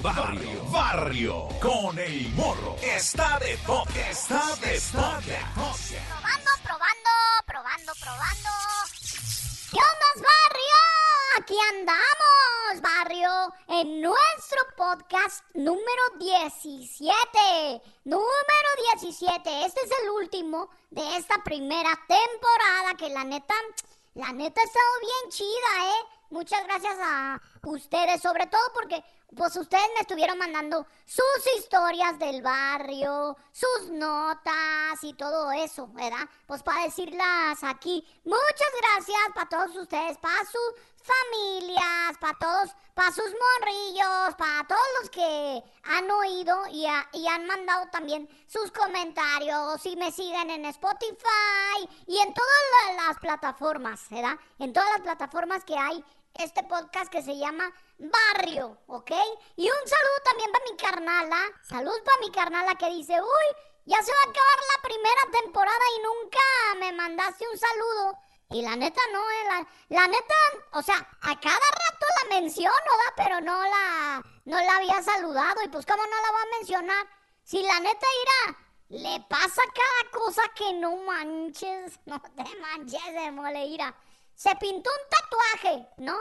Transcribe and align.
Barrio, 0.00 0.64
barrio, 0.70 1.48
con 1.60 1.98
el 1.98 2.28
morro. 2.30 2.76
Está 2.82 3.38
de 3.38 3.56
toque, 3.58 4.10
está 4.10 4.56
de 4.56 4.80
toque. 4.80 5.38
Probando, 5.52 6.50
probando, 6.62 7.10
probando, 7.46 7.92
probando. 8.00 8.50
¿Qué 9.70 9.78
onda, 9.78 10.28
barrio? 10.28 10.78
Aquí 11.38 11.56
andamos, 11.72 12.80
barrio, 12.80 13.52
en 13.68 14.00
nuestro 14.00 14.58
podcast 14.76 15.44
número 15.54 16.02
17. 16.18 17.82
Número 18.04 18.68
17. 19.00 19.66
Este 19.66 19.80
es 19.80 19.90
el 20.02 20.10
último 20.10 20.70
de 20.90 21.16
esta 21.16 21.42
primera 21.44 21.90
temporada 22.06 22.94
que 22.96 23.08
la 23.10 23.24
neta, 23.24 23.54
la 24.14 24.32
neta 24.32 24.60
ha 24.60 24.64
estado 24.64 25.00
bien 25.00 25.30
chida, 25.30 25.90
¿eh? 25.90 26.17
Muchas 26.30 26.62
gracias 26.64 26.96
a 27.00 27.40
ustedes, 27.64 28.20
sobre 28.20 28.46
todo 28.46 28.60
porque 28.74 29.02
pues 29.36 29.56
ustedes 29.56 29.88
me 29.94 30.00
estuvieron 30.00 30.38
mandando 30.38 30.86
sus 31.04 31.56
historias 31.58 32.18
del 32.18 32.42
barrio, 32.42 33.36
sus 33.52 33.90
notas 33.90 35.02
y 35.02 35.14
todo 35.14 35.52
eso, 35.52 35.88
¿verdad? 35.88 36.28
Pues 36.46 36.62
para 36.62 36.84
decirlas 36.84 37.62
aquí. 37.62 38.06
Muchas 38.24 38.72
gracias 38.80 39.18
para 39.34 39.48
todos 39.48 39.76
ustedes, 39.76 40.16
para 40.18 40.44
sus 40.44 40.74
familias, 41.08 42.18
para 42.20 42.38
todos, 42.38 42.70
para 42.94 43.12
sus 43.12 43.24
morrillos, 43.24 44.34
para 44.36 44.66
todos 44.66 44.86
los 45.00 45.10
que 45.10 45.62
han 45.84 46.10
oído 46.10 46.66
y, 46.70 46.86
han 46.86 47.46
mandado 47.46 47.86
también 47.90 48.28
sus 48.46 48.70
comentarios 48.72 49.84
y 49.84 49.96
me 49.96 50.10
siguen 50.10 50.50
en 50.50 50.64
Spotify 50.66 51.88
y 52.06 52.18
en 52.18 52.34
todas 52.34 53.06
las 53.06 53.18
plataformas, 53.18 54.08
¿verdad? 54.10 54.38
En 54.58 54.72
todas 54.72 54.90
las 54.90 55.00
plataformas 55.02 55.64
que 55.64 55.76
hay 55.76 56.02
este 56.38 56.62
podcast 56.62 57.10
que 57.10 57.22
se 57.22 57.36
llama 57.36 57.72
Barrio, 57.98 58.78
¿ok? 58.86 59.10
Y 59.56 59.64
un 59.64 59.88
saludo 59.88 60.18
también 60.24 60.52
para 60.52 60.64
mi 60.70 60.76
carnala. 60.76 61.42
Salud 61.62 62.02
para 62.04 62.20
mi 62.20 62.30
carnala 62.30 62.74
que 62.76 62.88
dice, 62.90 63.20
uy, 63.20 63.56
ya 63.84 64.02
se 64.02 64.12
va 64.12 64.18
a 64.18 64.30
acabar 64.30 64.58
la 64.76 64.82
primera 64.82 65.42
temporada 65.42 65.84
y 65.96 66.02
nunca 66.02 66.38
me 66.78 66.92
mandaste 66.92 67.44
un 67.48 67.58
saludo. 67.58 68.18
Y 68.50 68.62
la 68.62 68.76
neta 68.76 69.00
no, 69.12 69.20
eh, 69.30 69.66
la, 69.88 70.06
neta, 70.06 70.34
o 70.72 70.82
sea, 70.82 70.96
a 70.96 71.40
cada 71.40 71.58
rato 71.58 72.06
la 72.22 72.40
menciono, 72.40 72.72
¿da? 72.72 73.14
Pero 73.16 73.40
no 73.40 73.62
la, 73.62 74.22
no 74.44 74.58
la 74.58 74.76
había 74.76 75.02
saludado. 75.02 75.62
Y 75.64 75.68
pues, 75.68 75.84
¿cómo 75.84 76.02
no 76.02 76.16
la 76.22 76.30
voy 76.30 76.40
a 76.40 76.58
mencionar? 76.58 77.06
Si 77.42 77.62
la 77.62 77.80
neta 77.80 78.06
irá, 78.22 78.58
le 78.88 79.20
pasa 79.28 79.62
cada 79.74 80.22
cosa 80.22 80.42
que 80.54 80.72
no 80.74 80.96
manches, 80.96 81.98
no 82.06 82.20
te 82.20 82.44
manches 82.60 83.12
de 83.12 83.32
mole, 83.32 83.66
ira. 83.66 83.94
Se 84.38 84.54
pintó 84.54 84.88
un 84.88 85.10
tatuaje, 85.10 85.88
¿no? 85.96 86.16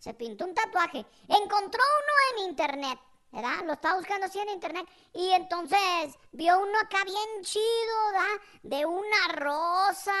Se 0.00 0.12
pintó 0.12 0.44
un 0.44 0.54
tatuaje. 0.54 1.06
Encontró 1.28 1.80
uno 1.80 2.42
en 2.42 2.48
internet, 2.48 2.98
¿verdad? 3.30 3.64
Lo 3.64 3.74
estaba 3.74 3.94
buscando 3.94 4.26
así 4.26 4.40
en 4.40 4.48
internet. 4.48 4.88
Y 5.14 5.30
entonces 5.30 6.18
vio 6.32 6.58
uno 6.58 6.76
acá 6.80 7.04
bien 7.04 7.44
chido, 7.44 8.06
¿verdad? 8.12 8.42
De 8.64 8.86
una 8.86 9.28
rosa 9.34 10.12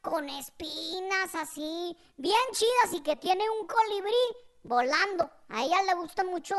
con 0.00 0.30
espinas 0.30 1.34
así, 1.34 1.94
bien 2.16 2.40
chidas 2.52 2.94
y 2.94 3.02
que 3.02 3.16
tiene 3.16 3.44
un 3.50 3.66
colibrí 3.66 4.24
volando. 4.62 5.30
A 5.50 5.62
ella 5.62 5.82
le 5.82 5.94
gusta 5.96 6.24
mucho 6.24 6.56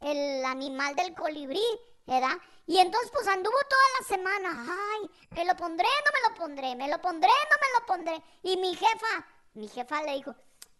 el 0.00 0.44
animal 0.44 0.94
del 0.94 1.12
colibrí, 1.12 1.66
¿verdad? 2.06 2.38
Y 2.68 2.78
entonces 2.78 3.10
pues 3.12 3.26
anduvo 3.26 3.58
toda 3.68 3.82
la 3.98 4.06
semana, 4.06 4.66
ay, 4.92 5.10
me 5.30 5.44
lo 5.44 5.56
pondré, 5.56 5.88
no 5.88 6.12
me 6.12 6.28
lo 6.28 6.40
pondré, 6.40 6.76
me 6.76 6.88
lo 6.88 7.00
pondré, 7.00 7.30
no 7.30 7.56
me 7.60 7.80
lo 7.80 7.86
pondré. 7.86 8.22
Y 8.44 8.56
mi 8.58 8.76
jefa, 8.76 9.26
mi 9.54 9.68
jefa 9.68 10.02
le 10.02 10.14
dijo, 10.14 10.34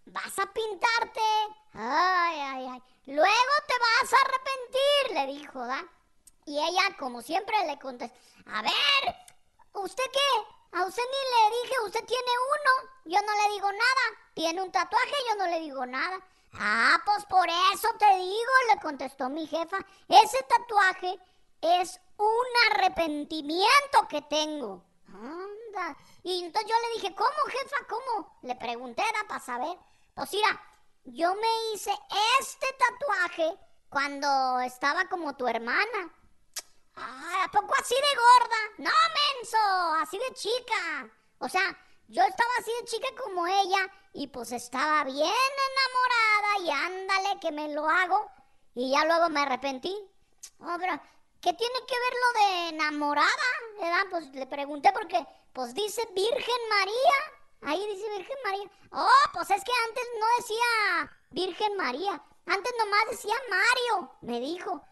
vas 0.07 0.39
a 0.39 0.47
pintarte. 0.53 1.21
Ay, 1.75 2.41
ay, 2.41 2.69
ay. 2.73 2.83
Luego 3.07 3.53
te 3.67 3.75
vas 3.79 4.13
a 4.13 4.17
arrepentir, 4.25 5.15
le 5.15 5.39
dijo, 5.39 5.67
¿da? 5.67 5.85
Y 6.47 6.59
ella, 6.59 6.97
como 6.99 7.23
siempre, 7.23 7.55
le 7.67 7.79
contestó, 7.79 8.17
a 8.47 8.63
ver, 8.63 9.17
¿usted 9.75 10.05
qué? 10.13 10.79
A 10.79 10.85
usted 10.85 11.03
ni 11.03 11.53
le 11.53 11.63
dije, 11.63 11.75
usted 11.85 12.05
tiene 12.07 12.33
uno. 12.49 12.91
Yo 13.05 13.21
no 13.21 13.43
le 13.43 13.55
digo 13.55 13.71
nada. 13.71 14.19
Tiene 14.35 14.63
un 14.63 14.73
tatuaje, 14.73 15.15
yo 15.29 15.37
no 15.37 15.47
le 15.47 15.61
digo 15.61 15.85
nada. 15.85 16.19
Ah, 16.55 16.99
pues 17.05 17.25
por 17.27 17.47
eso 17.49 17.89
te 17.99 18.17
digo, 18.17 18.53
le 18.73 18.81
contestó 18.81 19.29
mi 19.29 19.47
jefa. 19.47 19.79
Ese 20.09 20.43
tatuaje 20.45 21.19
es 21.61 22.01
un 22.17 22.73
arrepentimiento 22.73 24.09
que 24.09 24.23
tengo. 24.23 24.83
Anda. 25.15 25.97
Y 26.23 26.45
entonces 26.45 26.71
yo 26.71 26.77
le 26.81 26.95
dije, 26.95 27.15
¿cómo, 27.15 27.31
jefa? 27.49 27.77
¿Cómo? 27.89 28.39
Le 28.43 28.55
pregunté, 28.57 29.03
da 29.03 29.29
para 29.29 29.41
saber. 29.41 29.77
Pues 30.15 30.33
mira, 30.33 30.61
yo 31.05 31.35
me 31.35 31.73
hice 31.75 31.93
este 32.41 32.67
tatuaje 32.79 33.59
cuando 33.89 34.61
estaba 34.61 35.09
como 35.09 35.37
tu 35.37 35.47
hermana. 35.47 36.13
¿a 36.95 37.49
poco 37.51 37.75
así 37.81 37.95
de 37.95 38.17
gorda? 38.17 38.57
No, 38.79 38.91
menso, 39.35 39.95
así 40.03 40.19
de 40.19 40.35
chica. 40.35 41.09
O 41.39 41.49
sea, 41.49 41.63
yo 42.09 42.23
estaba 42.23 42.51
así 42.59 42.71
de 42.81 42.87
chica 42.87 43.09
como 43.23 43.47
ella 43.47 43.91
y 44.13 44.27
pues 44.29 44.53
estaba 44.53 45.05
bien 45.05 45.17
enamorada 45.19 46.59
y 46.61 46.71
ándale 46.71 47.41
que 47.41 47.53
me 47.53 47.75
lo 47.75 47.89
hago 47.89 48.31
y 48.75 48.93
ya 48.93 49.05
luego 49.05 49.29
me 49.31 49.41
arrepentí. 49.41 49.97
Oh, 50.59 50.77
pero, 50.79 51.01
¿qué 51.43 51.53
tiene 51.53 51.75
que 51.87 51.99
ver 51.99 52.15
lo 52.23 52.41
de 52.41 52.69
enamorada? 52.69 53.49
¿Verdad? 53.79 54.07
Pues 54.11 54.27
le 54.33 54.47
pregunté 54.47 54.91
porque 54.93 55.27
pues 55.53 55.75
dice 55.75 56.03
Virgen 56.15 56.69
María. 56.71 57.17
Ahí 57.63 57.87
dice 57.89 58.09
Virgen 58.17 58.37
María. 58.45 58.71
Oh, 58.93 59.31
pues 59.35 59.51
es 59.51 59.63
que 59.63 59.73
antes 59.89 60.05
no 60.19 60.27
decía 60.39 61.19
Virgen 61.31 61.77
María. 61.77 62.23
Antes 62.47 62.73
nomás 62.79 63.11
decía 63.11 63.35
Mario, 63.51 64.13
me 64.23 64.41
dijo. 64.41 64.83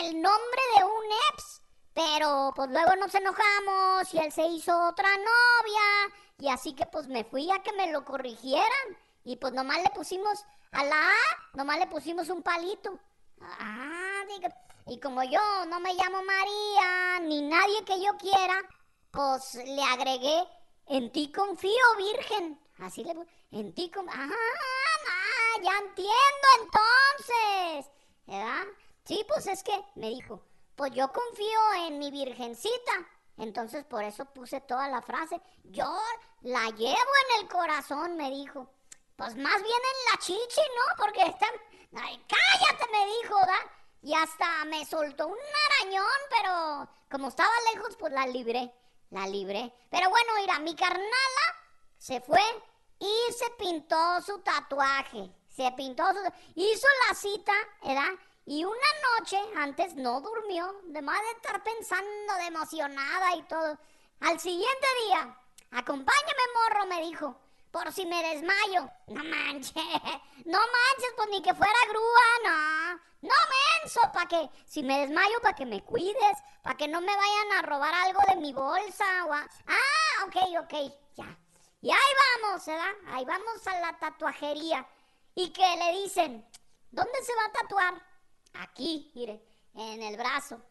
El 0.00 0.20
nombre 0.20 0.62
de 0.76 0.84
un 0.84 1.04
ex. 1.32 1.62
Pero 1.92 2.52
pues 2.54 2.70
luego 2.70 2.94
nos 2.96 3.14
enojamos 3.14 4.14
y 4.14 4.18
él 4.18 4.32
se 4.32 4.46
hizo 4.46 4.88
otra 4.88 5.08
novia. 5.16 6.14
Y 6.38 6.48
así 6.48 6.74
que 6.74 6.86
pues 6.86 7.08
me 7.08 7.24
fui 7.24 7.50
a 7.50 7.62
que 7.62 7.72
me 7.72 7.90
lo 7.90 8.04
corrigieran. 8.04 8.98
Y 9.24 9.36
pues 9.36 9.52
nomás 9.52 9.82
le 9.82 9.90
pusimos 9.90 10.44
a 10.70 10.84
la 10.84 11.08
A, 11.08 11.54
nomás 11.54 11.78
le 11.78 11.86
pusimos 11.88 12.28
un 12.28 12.42
palito. 12.42 12.98
Ah, 13.40 14.22
digo. 14.28 14.48
Y 14.88 15.00
como 15.00 15.22
yo 15.24 15.40
no 15.66 15.80
me 15.80 15.94
llamo 15.94 16.22
María, 16.22 17.18
ni 17.22 17.42
nadie 17.42 17.84
que 17.84 18.00
yo 18.00 18.16
quiera, 18.18 18.62
pues 19.10 19.54
le 19.54 19.82
agregué, 19.82 20.46
en 20.86 21.10
ti 21.10 21.32
confío, 21.32 21.96
Virgen. 21.98 22.60
Así 22.78 23.02
le 23.02 23.14
en 23.50 23.74
ti 23.74 23.90
confío. 23.90 24.14
Ah, 24.16 25.60
ya 25.60 25.78
entiendo 25.78 26.46
entonces. 26.60 27.92
¿Verdad? 28.26 28.64
Sí, 29.04 29.24
pues 29.26 29.46
es 29.48 29.64
que 29.64 29.84
me 29.96 30.10
dijo, 30.10 30.44
pues 30.76 30.92
yo 30.92 31.12
confío 31.12 31.86
en 31.86 31.98
mi 31.98 32.12
virgencita. 32.12 32.92
Entonces 33.38 33.84
por 33.84 34.04
eso 34.04 34.24
puse 34.26 34.60
toda 34.60 34.88
la 34.88 35.02
frase. 35.02 35.40
Yo 35.64 35.98
la 36.42 36.64
llevo 36.70 36.94
en 36.94 37.42
el 37.42 37.48
corazón, 37.48 38.16
me 38.16 38.30
dijo. 38.30 38.70
Pues 39.16 39.34
más 39.36 39.62
bien 39.62 39.64
en 39.64 40.12
la 40.12 40.18
chichi, 40.20 40.60
¿no? 40.60 40.96
Porque 40.96 41.22
está... 41.22 41.46
Ay, 41.96 42.24
cállate, 42.28 42.84
me 42.92 43.06
dijo, 43.06 43.34
¿da? 43.34 43.75
Y 44.02 44.14
hasta 44.14 44.64
me 44.66 44.84
soltó 44.84 45.26
un 45.26 45.38
arañón, 45.80 46.06
pero 46.30 46.88
como 47.10 47.28
estaba 47.28 47.50
lejos, 47.74 47.96
pues 47.96 48.12
la 48.12 48.26
libré 48.26 48.72
la 49.10 49.26
libré. 49.26 49.72
Pero 49.90 50.10
bueno, 50.10 50.32
mira, 50.40 50.58
mi 50.60 50.74
carnala 50.74 51.46
se 51.98 52.20
fue 52.20 52.42
y 52.98 53.32
se 53.32 53.50
pintó 53.58 54.20
su 54.22 54.38
tatuaje. 54.40 55.30
Se 55.48 55.70
pintó 55.72 56.04
su... 56.12 56.32
Hizo 56.54 56.86
la 57.08 57.14
cita, 57.14 57.52
¿verdad? 57.82 58.12
Y 58.44 58.64
una 58.64 58.76
noche 59.18 59.38
antes 59.56 59.94
no 59.94 60.20
durmió, 60.20 60.80
de 60.84 61.02
más 61.02 61.20
de 61.20 61.30
estar 61.30 61.62
pensando 61.64 62.34
de 62.34 62.46
emocionada 62.46 63.36
y 63.36 63.42
todo. 63.44 63.78
Al 64.20 64.38
siguiente 64.38 64.86
día, 65.06 65.36
acompáñame, 65.72 66.42
morro, 66.54 66.86
me 66.86 67.02
dijo, 67.02 67.40
por 67.76 67.92
si 67.92 68.06
me 68.06 68.22
desmayo. 68.22 68.90
No 69.08 69.22
manches, 69.22 69.84
no 70.46 70.58
manches, 70.58 71.12
pues 71.14 71.28
ni 71.30 71.42
que 71.42 71.54
fuera 71.54 71.78
grúa, 71.90 72.30
no. 72.44 73.00
No 73.20 73.34
menso, 73.82 74.00
para 74.14 74.26
que, 74.26 74.50
si 74.64 74.82
me 74.82 75.00
desmayo, 75.00 75.38
para 75.42 75.54
que 75.54 75.66
me 75.66 75.84
cuides, 75.84 76.38
para 76.62 76.74
que 76.74 76.88
no 76.88 77.02
me 77.02 77.14
vayan 77.14 77.52
a 77.58 77.62
robar 77.62 77.92
algo 77.92 78.20
de 78.28 78.36
mi 78.36 78.54
bolsa 78.54 79.04
o 79.26 79.32
Ah, 79.34 80.24
ok, 80.26 80.36
ok, 80.62 80.74
ya. 81.16 81.38
Y 81.82 81.90
ahí 81.90 82.12
vamos, 82.40 82.64
¿verdad? 82.64 82.94
Ahí 83.08 83.26
vamos 83.26 83.66
a 83.66 83.80
la 83.80 83.98
tatuajería. 83.98 84.88
Y 85.34 85.50
que 85.50 85.76
le 85.76 86.00
dicen, 86.00 86.48
¿dónde 86.90 87.22
se 87.22 87.34
va 87.34 87.44
a 87.44 87.52
tatuar? 87.52 88.02
Aquí, 88.54 89.12
mire, 89.14 89.44
en 89.74 90.02
el 90.02 90.16
brazo. 90.16 90.62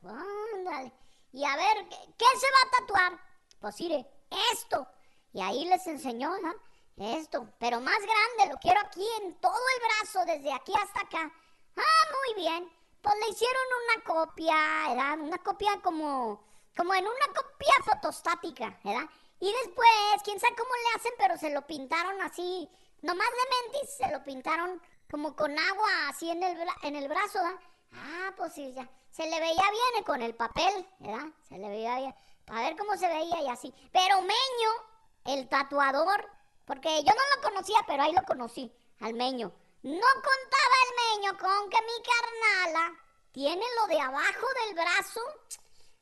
Ándale. 0.56 0.92
Y 1.34 1.46
a 1.46 1.56
ver, 1.56 1.88
¿qué, 1.88 2.26
se 2.40 2.48
va 2.48 2.58
a 2.66 2.80
tatuar? 2.80 3.20
Pues 3.60 3.80
mire, 3.80 4.08
esto. 4.52 4.88
Y 5.34 5.42
ahí 5.42 5.66
les 5.66 5.86
enseñó, 5.86 6.36
¿no? 6.40 6.65
Esto, 6.98 7.50
pero 7.60 7.82
más 7.82 7.98
grande, 7.98 8.54
lo 8.54 8.60
quiero 8.60 8.80
aquí 8.80 9.06
en 9.22 9.40
todo 9.42 9.54
el 9.54 9.84
brazo, 9.84 10.26
desde 10.26 10.54
aquí 10.54 10.74
hasta 10.82 11.02
acá. 11.02 11.32
Ah, 11.76 12.12
muy 12.14 12.42
bien. 12.42 12.72
Pues 13.02 13.16
le 13.20 13.32
hicieron 13.32 13.64
una 13.84 14.04
copia, 14.04 14.56
¿verdad? 14.88 15.20
Una 15.20 15.38
copia 15.40 15.82
como, 15.84 16.44
como 16.76 16.94
en 16.94 17.06
una 17.06 17.28
copia 17.36 17.74
fotostática, 17.84 18.80
¿verdad? 18.84 19.10
Y 19.40 19.52
después, 19.52 20.24
quién 20.24 20.40
sabe 20.40 20.56
cómo 20.56 20.70
le 20.70 20.98
hacen, 20.98 21.12
pero 21.18 21.38
se 21.38 21.50
lo 21.52 21.68
pintaron 21.68 22.22
así, 22.22 22.70
nomás 23.02 23.28
de 23.28 23.74
mentis 23.74 23.98
se 23.98 24.10
lo 24.12 24.24
pintaron 24.24 24.82
como 25.12 25.36
con 25.36 25.58
agua 25.58 26.10
así 26.10 26.30
en 26.32 26.42
el, 26.42 26.58
en 26.84 26.96
el 26.96 27.08
brazo, 27.08 27.44
¿verdad? 27.44 27.60
Ah, 27.92 28.34
pues 28.38 28.54
sí, 28.54 28.74
ya. 28.74 28.90
Se 29.12 29.24
le 29.30 29.40
veía 29.40 29.64
bien 29.72 30.04
con 30.06 30.22
el 30.22 30.36
papel, 30.36 30.88
¿verdad? 31.00 31.28
Se 31.48 31.58
le 31.58 31.70
veía 31.70 31.98
bien. 31.98 32.16
Para 32.46 32.62
ver 32.62 32.78
cómo 32.78 32.96
se 32.98 33.08
veía 33.08 33.42
y 33.42 33.48
así. 33.50 33.74
Pero 33.92 34.22
Meño, 34.22 34.72
el 35.26 35.48
tatuador, 35.48 36.30
porque 36.66 37.04
yo 37.04 37.12
no 37.12 37.36
lo 37.36 37.42
conocía, 37.42 37.78
pero 37.88 38.04
ahí 38.04 38.14
lo 38.14 38.24
conocí, 38.24 38.72
al 39.02 39.14
Meño. 39.14 39.52
No 39.84 40.08
contaba 40.14 40.76
el 40.86 41.20
Meño 41.20 41.38
con 41.38 41.70
que 41.70 41.78
mi 41.82 42.04
carnala 42.04 43.00
tiene 43.32 43.64
lo 43.80 43.88
de 43.88 44.02
abajo 44.02 44.48
del 44.66 44.76
brazo, 44.76 45.22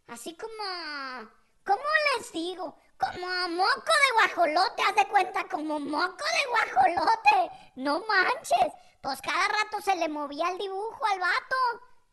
así 0.07 0.35
como... 0.35 1.31
¿Cómo 1.65 1.83
les 2.17 2.31
digo? 2.33 2.77
Como 2.97 3.49
moco 3.49 3.85
de 3.85 4.13
guajolote, 4.13 4.83
haz 4.83 4.95
de 4.95 5.07
cuenta, 5.07 5.47
como 5.47 5.79
moco 5.79 6.25
de 6.25 6.49
guajolote. 6.49 7.51
No 7.75 8.01
manches. 8.01 8.73
Pues 9.01 9.21
cada 9.21 9.47
rato 9.47 9.81
se 9.81 9.95
le 9.95 10.09
movía 10.09 10.49
el 10.49 10.57
dibujo 10.57 11.05
al 11.05 11.19
vato, 11.19 11.55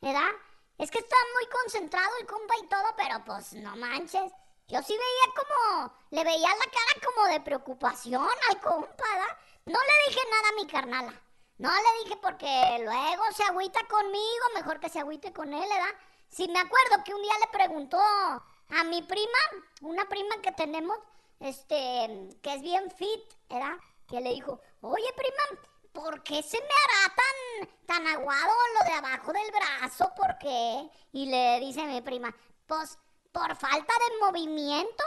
¿verdad? 0.01 0.31
Es 0.79 0.91
que 0.91 0.99
estaba 0.99 1.23
muy 1.35 1.47
concentrado 1.51 2.11
el 2.21 2.27
compa 2.27 2.55
y 2.63 2.67
todo, 2.69 2.95
pero 2.97 3.25
pues 3.25 3.53
no 3.55 3.77
manches. 3.77 4.33
Yo 4.71 4.81
sí 4.83 4.93
veía 4.97 5.35
como, 5.35 5.93
le 6.11 6.23
veía 6.23 6.49
la 6.49 6.71
cara 6.71 7.05
como 7.05 7.27
de 7.27 7.41
preocupación 7.41 8.29
al 8.49 8.61
compa, 8.61 9.05
¿verdad? 9.15 9.37
No 9.65 9.79
le 9.81 10.09
dije 10.09 10.21
nada 10.31 10.49
a 10.49 10.55
mi 10.55 10.67
carnala. 10.69 11.23
No 11.59 11.71
le 11.71 12.05
dije 12.05 12.17
porque 12.23 12.79
luego 12.85 13.25
se 13.35 13.43
agüita 13.43 13.81
conmigo, 13.89 14.45
mejor 14.55 14.79
que 14.79 14.89
se 14.89 15.01
agüite 15.01 15.33
con 15.33 15.53
él, 15.53 15.69
¿verdad? 15.69 15.99
Si 16.29 16.47
me 16.47 16.61
acuerdo 16.61 17.03
que 17.05 17.13
un 17.13 17.21
día 17.21 17.33
le 17.41 17.59
preguntó 17.59 17.99
a 17.99 18.85
mi 18.85 19.03
prima, 19.03 19.39
una 19.81 20.09
prima 20.09 20.37
que 20.41 20.53
tenemos, 20.53 20.97
este, 21.41 22.29
que 22.41 22.55
es 22.55 22.63
bien 22.63 22.93
fit, 22.93 23.25
¿verdad? 23.49 23.77
Que 24.07 24.21
le 24.21 24.31
dijo, 24.31 24.61
oye 24.83 25.13
prima, 25.17 25.61
¿por 25.93 26.23
qué 26.23 26.45
se 26.45 26.61
me 26.61 26.65
hará 26.65 27.15
tan, 27.17 27.69
tan 27.87 28.07
aguado 28.07 28.53
lo 28.79 28.85
de 28.87 28.93
abajo 28.93 29.33
del 29.33 29.51
brazo? 29.51 30.13
¿Por 30.17 30.39
qué? 30.39 30.89
Y 31.11 31.27
le 31.27 31.59
dice 31.59 31.83
mi 31.87 32.01
prima, 32.03 32.33
pues 32.69 32.97
por 33.33 33.57
falta 33.57 33.93
de 33.93 34.27
movimiento. 34.27 35.05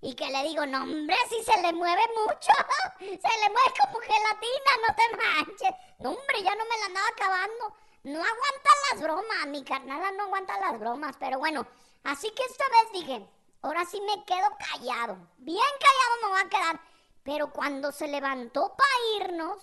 Y 0.00 0.14
que 0.14 0.28
le 0.28 0.42
digo, 0.44 0.66
no 0.66 0.82
hombre, 0.82 1.16
si 1.28 1.42
se 1.42 1.60
le 1.62 1.72
mueve 1.72 2.02
mucho, 2.14 2.52
se 3.00 3.06
le 3.06 3.50
mueve 3.50 3.74
como 3.80 3.98
gelatina, 4.00 4.72
no 4.86 4.94
te 4.94 5.16
manches. 5.16 5.74
No 5.98 6.10
hombre, 6.10 6.42
ya 6.42 6.54
no 6.54 6.64
me 6.64 6.78
la 6.78 6.86
andaba 6.86 7.08
acabando. 7.08 7.76
No 8.04 8.18
aguanta 8.18 8.70
las 8.90 9.02
bromas, 9.02 9.46
mi 9.48 9.64
carnada 9.64 10.12
no 10.12 10.24
aguanta 10.24 10.60
las 10.60 10.78
bromas, 10.78 11.16
pero 11.18 11.38
bueno, 11.38 11.66
así 12.04 12.30
que 12.30 12.42
esta 12.44 12.64
vez 12.68 12.92
dije, 12.92 13.28
ahora 13.62 13.84
sí 13.84 14.00
me 14.00 14.24
quedo 14.24 14.48
callado, 14.58 15.16
bien 15.38 15.58
callado 15.80 16.22
me 16.22 16.28
voy 16.28 16.40
a 16.40 16.48
quedar. 16.48 16.80
Pero 17.24 17.52
cuando 17.52 17.90
se 17.90 18.06
levantó 18.06 18.76
para 18.76 19.26
irnos, 19.26 19.60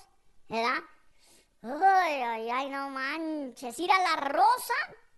¿verdad? 0.50 0.84
Ay, 1.62 2.22
ay, 2.22 2.50
ay, 2.50 2.70
no 2.70 2.90
manches. 2.90 3.80
Ir 3.80 3.90
a 3.90 4.00
la 4.00 4.16
rosa, 4.18 4.74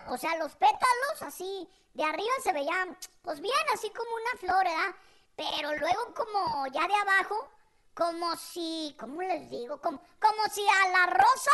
o 0.08 0.18
sea, 0.18 0.36
los 0.38 0.56
pétalos 0.56 1.22
así, 1.22 1.68
de 1.94 2.04
arriba 2.04 2.34
se 2.44 2.54
veían, 2.54 2.98
pues 3.22 3.40
bien, 3.40 3.56
así 3.74 3.90
como 3.92 4.10
una 4.10 4.40
flor, 4.40 4.64
¿verdad? 4.64 4.96
Pero 5.36 5.76
luego 5.76 6.14
como 6.14 6.68
ya 6.68 6.88
de 6.88 6.96
abajo, 6.96 7.50
como 7.94 8.36
si, 8.36 8.96
¿cómo 9.00 9.22
les 9.22 9.50
digo? 9.50 9.80
Como, 9.80 10.02
como 10.20 10.44
si 10.52 10.66
a 10.68 10.90
la 10.90 11.06
rosa 11.08 11.52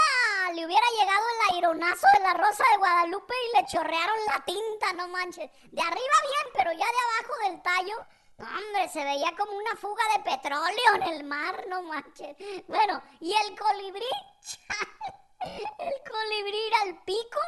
le 0.54 0.66
hubiera 0.66 0.86
llegado 1.00 1.26
el 1.30 1.56
aironazo 1.56 2.08
de 2.16 2.24
la 2.24 2.34
rosa 2.34 2.64
de 2.72 2.78
Guadalupe 2.78 3.34
y 3.34 3.58
le 3.58 3.68
chorrearon 3.68 4.26
la 4.28 4.44
tinta, 4.44 4.94
no 4.94 5.08
manches. 5.08 5.52
De 5.72 5.82
arriba 5.82 5.96
bien, 5.96 6.54
pero 6.54 6.72
ya 6.72 6.86
de 6.86 7.20
abajo 7.20 7.34
del 7.48 7.62
tallo 7.62 8.08
Hombre, 8.42 8.90
se 8.90 9.04
veía 9.04 9.36
como 9.38 9.52
una 9.52 9.76
fuga 9.76 10.04
de 10.16 10.24
petróleo 10.24 10.96
en 10.96 11.04
el 11.04 11.24
mar, 11.24 11.64
no 11.68 11.84
manches. 11.84 12.36
Bueno, 12.68 13.02
y 13.20 13.34
el 13.34 13.58
colibrí, 13.58 14.10
el 15.42 15.94
colibrí 16.10 16.60
el 16.86 16.98
pico, 17.04 17.40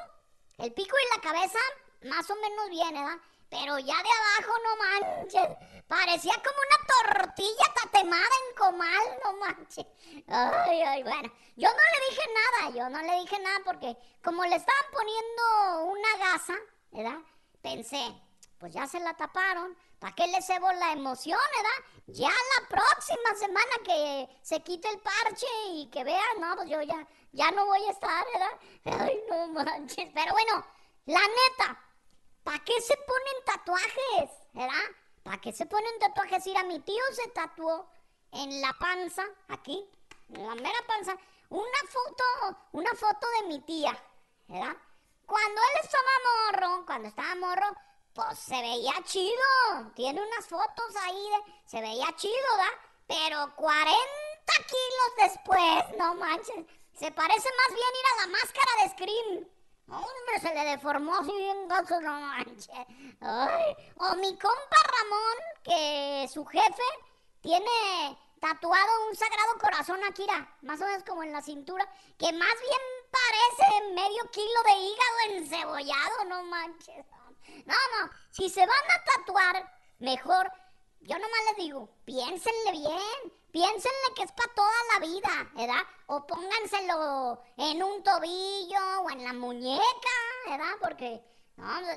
el 0.57 0.73
pico 0.73 0.95
y 0.97 1.15
la 1.15 1.21
cabeza 1.21 1.59
más 2.03 2.29
o 2.29 2.35
menos 2.35 2.69
bien, 2.69 2.93
¿verdad? 2.93 3.17
Pero 3.49 3.77
ya 3.77 3.95
de 3.95 4.09
abajo, 4.09 4.53
no 4.63 4.75
manches, 4.77 5.57
parecía 5.87 6.33
como 6.33 6.57
una 6.57 7.23
tortilla 7.23 7.65
tatemada 7.81 8.23
en 8.23 8.55
comal, 8.55 9.19
no 9.23 9.33
manches. 9.33 9.85
Ay, 10.27 10.81
ay, 10.81 11.03
bueno, 11.03 11.31
yo 11.55 11.69
no 11.69 11.75
le 11.75 12.09
dije 12.09 12.29
nada, 12.33 12.75
yo 12.75 12.89
no 12.89 13.01
le 13.01 13.19
dije 13.19 13.39
nada 13.39 13.59
porque 13.63 13.95
como 14.23 14.43
le 14.43 14.55
estaban 14.55 14.91
poniendo 14.91 15.83
una 15.85 16.17
gasa, 16.17 16.55
¿verdad? 16.91 17.19
Pensé, 17.61 18.11
pues 18.59 18.73
ya 18.73 18.87
se 18.87 18.99
la 18.99 19.13
taparon, 19.15 19.75
¿Para 20.03 20.15
qué 20.15 20.27
le 20.27 20.41
cebo 20.41 20.69
la 20.73 20.91
emoción, 20.91 21.39
verdad? 21.55 21.89
Ya 22.07 22.27
la 22.27 22.67
próxima 22.67 23.35
semana 23.39 23.71
que 23.85 24.27
se 24.41 24.61
quite 24.61 24.89
el 24.89 24.99
parche 24.99 25.47
y 25.69 25.89
que 25.89 26.03
vea, 26.03 26.21
no, 26.41 26.57
pues 26.57 26.69
yo 26.69 26.81
ya, 26.81 27.07
ya 27.31 27.51
no 27.51 27.65
voy 27.65 27.81
a 27.85 27.91
estar, 27.91 28.25
¿verdad? 28.33 29.01
Ay, 29.01 29.23
no 29.29 29.47
manches. 29.47 30.09
Pero 30.13 30.33
bueno, 30.33 30.65
la 31.05 31.21
neta, 31.21 31.81
¿para 32.43 32.59
qué 32.65 32.81
se 32.81 32.97
ponen 32.97 33.45
tatuajes, 33.45 34.29
verdad? 34.51 34.91
¿Para 35.23 35.39
qué 35.39 35.53
se 35.53 35.65
ponen 35.67 35.99
tatuajes? 35.99 36.45
Mira, 36.47 36.63
mi 36.63 36.81
tío 36.81 37.03
se 37.13 37.29
tatuó 37.29 37.87
en 38.33 38.59
la 38.59 38.73
panza, 38.73 39.23
aquí, 39.47 39.89
en 40.33 40.45
la 40.45 40.55
mera 40.55 40.79
panza, 40.85 41.17
una 41.47 41.79
foto, 41.87 42.57
una 42.73 42.93
foto 42.93 43.25
de 43.39 43.47
mi 43.47 43.61
tía, 43.61 43.97
¿verdad? 44.49 44.75
Cuando 45.25 45.61
él 45.61 45.79
estaba 45.81 46.67
morro, 46.67 46.85
cuando 46.85 47.07
estaba 47.07 47.35
morro, 47.35 47.73
pues 48.13 48.39
se 48.39 48.61
veía 48.61 48.93
chido. 49.03 49.91
Tiene 49.95 50.21
unas 50.21 50.45
fotos 50.47 50.95
ahí 51.01 51.29
de. 51.29 51.53
Se 51.65 51.81
veía 51.81 52.07
chido, 52.15 52.33
¿verdad? 52.57 52.73
Pero 53.07 53.55
40 53.55 53.95
kilos 54.67 55.31
después, 55.31 55.97
no 55.97 56.15
manches. 56.15 56.65
Se 56.93 57.11
parece 57.11 57.49
más 57.57 57.75
bien 57.75 57.89
ir 57.99 58.05
a 58.05 58.21
la 58.21 58.27
máscara 58.27 58.71
de 58.83 58.89
Scream. 58.91 59.47
Hombre, 59.89 60.39
se 60.41 60.53
le 60.53 60.63
deformó 60.71 61.15
así 61.15 61.31
bien 61.31 61.67
gozo, 61.67 61.99
no 62.01 62.19
manches. 62.19 62.69
O 63.97 64.15
mi 64.15 64.37
compa 64.37 64.77
Ramón, 64.99 65.37
que 65.63 66.29
su 66.31 66.45
jefe 66.45 66.83
tiene 67.41 68.17
tatuado 68.39 69.07
un 69.09 69.15
sagrado 69.15 69.57
corazón 69.59 69.99
aquí, 70.09 70.25
más 70.61 70.81
o 70.81 70.85
menos 70.85 71.03
como 71.03 71.23
en 71.23 71.33
la 71.33 71.41
cintura, 71.41 71.85
que 72.17 72.31
más 72.31 72.53
bien 72.61 72.81
parece 73.13 73.89
medio 73.93 74.31
kilo 74.31 74.63
de 74.65 74.73
hígado 74.73 75.17
encebollado, 75.29 76.25
no 76.25 76.43
manches. 76.43 77.05
No, 77.65 77.73
no, 77.73 78.11
si 78.31 78.49
se 78.49 78.61
van 78.61 78.69
a 78.69 79.03
tatuar, 79.03 79.79
mejor, 79.99 80.51
yo 81.01 81.17
nomás 81.17 81.39
les 81.49 81.57
digo, 81.57 81.89
piénsenle 82.05 82.71
bien, 82.71 83.33
piénsenle 83.51 84.13
que 84.15 84.23
es 84.23 84.31
para 84.31 84.53
toda 84.53 84.73
la 84.93 85.05
vida, 85.05 85.51
¿verdad? 85.53 85.83
O 86.07 86.25
pónganselo 86.25 87.41
en 87.57 87.83
un 87.83 88.03
tobillo 88.03 89.01
o 89.01 89.09
en 89.11 89.23
la 89.23 89.33
muñeca, 89.33 90.15
¿verdad? 90.47 90.73
Porque 90.81 91.23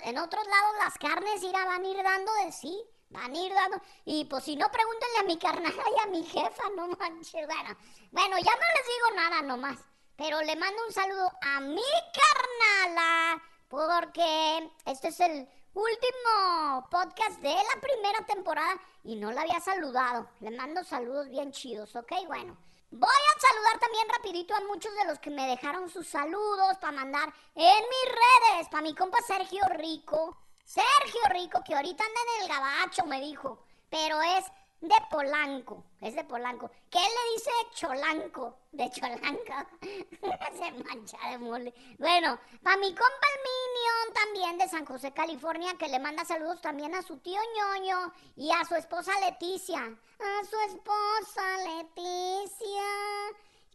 en 0.05 0.19
otros 0.19 0.47
lados 0.47 0.77
las 0.85 0.99
carnes 0.99 1.43
irá, 1.43 1.65
van 1.65 1.85
a 1.85 1.89
ir 1.89 2.03
dando 2.03 2.33
de 2.45 2.53
sí. 2.53 2.85
Van 3.09 3.33
a 3.33 3.39
ir 3.39 3.55
dando. 3.55 3.81
Y 4.05 4.25
pues 4.25 4.45
si 4.45 4.57
no, 4.57 4.69
pregúntenle 4.69 5.19
a 5.21 5.23
mi 5.23 5.39
carnal 5.39 5.73
y 5.73 6.03
a 6.03 6.07
mi 6.07 6.25
jefa, 6.25 6.65
no 6.77 6.89
manches. 6.89 7.47
Bueno, 7.47 7.77
bueno, 8.11 8.39
ya 8.39 8.51
no 8.51 8.67
les 8.77 8.87
digo 8.87 9.11
nada 9.15 9.43
nomás. 9.43 9.79
Pero 10.17 10.41
le 10.43 10.57
mando 10.57 10.77
un 10.87 10.93
saludo 10.93 11.31
a 11.43 11.61
mi 11.61 11.83
carnala 12.15 13.43
porque 13.69 14.71
este 14.87 15.09
es 15.09 15.21
el 15.21 15.49
último 15.75 16.89
podcast 16.91 17.39
de 17.41 17.53
la 17.53 17.81
primera 17.81 18.25
temporada 18.25 18.81
y 19.05 19.17
no 19.17 19.31
la 19.31 19.43
había 19.43 19.61
saludado. 19.61 20.29
Le 20.41 20.51
mando 20.53 20.83
saludos 20.85 21.29
bien 21.29 21.53
chidos, 21.53 21.95
¿ok? 21.97 22.13
Bueno. 22.27 22.57
Voy 22.91 23.11
a 23.11 23.41
saludar 23.41 23.79
también 23.81 24.09
rapidito 24.09 24.55
a 24.55 24.61
muchos 24.61 24.95
de 24.95 25.05
los 25.07 25.19
que 25.19 25.29
me 25.29 25.49
dejaron 25.49 25.91
sus 25.91 26.07
saludos 26.07 26.79
para 26.81 26.93
mandar 26.93 27.35
en 27.55 27.65
mis 27.65 28.15
redes. 28.55 28.69
Para 28.71 28.83
mi 28.83 28.95
compa 28.95 29.19
Sergio 29.27 29.65
Rico. 29.71 30.39
Sergio 30.65 31.21
Rico, 31.31 31.63
que 31.67 31.75
ahorita 31.75 32.05
anda 32.05 32.21
en 32.21 32.43
el 32.43 32.49
gabacho, 32.49 33.05
me 33.05 33.21
dijo. 33.21 33.59
Pero 33.91 34.23
es 34.23 34.45
de 34.81 34.95
Polanco, 35.11 35.85
es 36.01 36.15
de 36.15 36.25
Polanco. 36.25 36.71
¿Qué 36.91 36.99
le 36.99 37.35
dice 37.35 37.51
Cholanco? 37.75 38.59
De 38.73 38.91
Cholanca. 38.91 39.67
Se 39.81 40.73
mancha 40.85 41.31
de 41.31 41.39
mole. 41.39 41.73
Bueno, 41.99 42.39
para 42.63 42.77
mi 42.77 42.89
compa 42.89 43.27
el 43.35 43.41
Minion 43.43 44.15
también 44.15 44.59
de 44.59 44.69
San 44.69 44.85
José, 44.85 45.13
California, 45.13 45.75
que 45.79 45.89
le 45.89 45.99
manda 45.99 46.25
saludos 46.25 46.61
también 46.61 46.95
a 46.95 47.03
su 47.03 47.19
tío 47.19 47.41
ñoño 47.57 48.13
y 48.37 48.51
a 48.53 48.65
su 48.65 48.75
esposa 48.75 49.13
Leticia. 49.21 49.81
A 49.81 50.45
su 50.45 50.59
esposa 50.71 51.59
Leticia 51.59 52.83